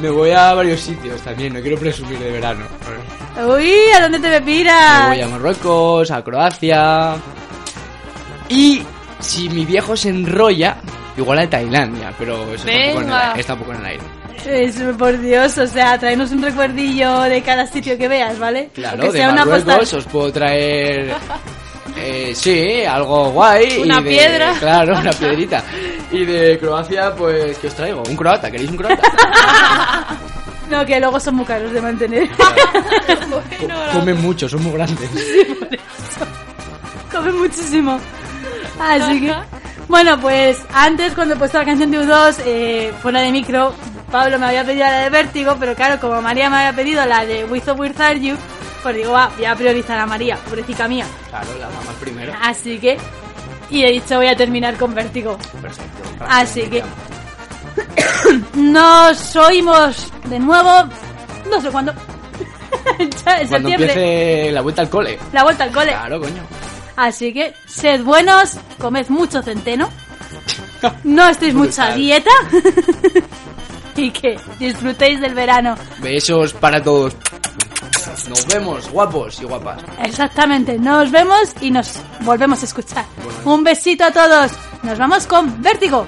[0.00, 2.64] me voy a varios sitios también, no quiero presumir de verano.
[3.48, 5.08] Uy, ¿a dónde te me Me piras?
[5.08, 7.14] voy a Marruecos, a Croacia.
[8.48, 8.82] Y
[9.20, 10.76] si mi viejo se enrolla,
[11.16, 13.32] igual a Tailandia, pero eso Venga.
[13.34, 14.02] el, está poco en el aire.
[14.46, 18.70] Es, por Dios, o sea, traernos un recuerdillo de cada sitio que veas, ¿vale?
[18.74, 19.98] Claro, Aunque de sea una Marruecos postal.
[19.98, 21.12] os puedo traer...
[22.08, 23.78] eh, sí, algo guay.
[23.78, 24.54] y Una de- piedra.
[24.60, 25.62] Claro, una piedrita.
[26.12, 28.02] Y de Croacia, pues, ¿qué os traigo?
[28.08, 29.02] Un croata, ¿queréis un croata?
[30.68, 32.28] No, que luego son muy caros de mantener.
[33.92, 35.08] Comen mucho, son muy grandes.
[37.12, 38.00] Comen muchísimo.
[38.80, 39.34] Así que...
[39.88, 43.72] Bueno, pues antes cuando he puesto la canción de U2, eh, fuera de micro,
[44.10, 47.24] Pablo me había pedido la de Vértigo, pero claro, como María me había pedido la
[47.24, 48.34] de With or Without You,
[48.86, 51.04] pues digo, va, voy a priorizar a María, pobrecita mía.
[51.28, 52.32] Claro, la mamá primero.
[52.40, 52.96] Así que...
[53.68, 55.36] Y he dicho, voy a terminar con Vértigo.
[55.60, 56.08] Perfecto.
[56.20, 56.84] Así que
[58.54, 60.88] nos oímos de nuevo,
[61.50, 61.92] no sé cuándo.
[63.24, 65.18] Cuando septiembre, empiece la vuelta al cole.
[65.32, 65.90] la vuelta al cole.
[65.90, 66.42] Claro, coño.
[66.94, 69.90] Así que sed buenos, comed mucho centeno,
[71.02, 72.30] no estéis mucha dieta
[73.96, 75.74] y que disfrutéis del verano.
[76.00, 77.16] Besos para todos.
[78.28, 79.82] Nos vemos, guapos y guapas.
[80.02, 83.04] Exactamente, nos vemos y nos volvemos a escuchar.
[83.44, 84.52] Un besito a todos.
[84.82, 86.06] Nos vamos con Vértigo.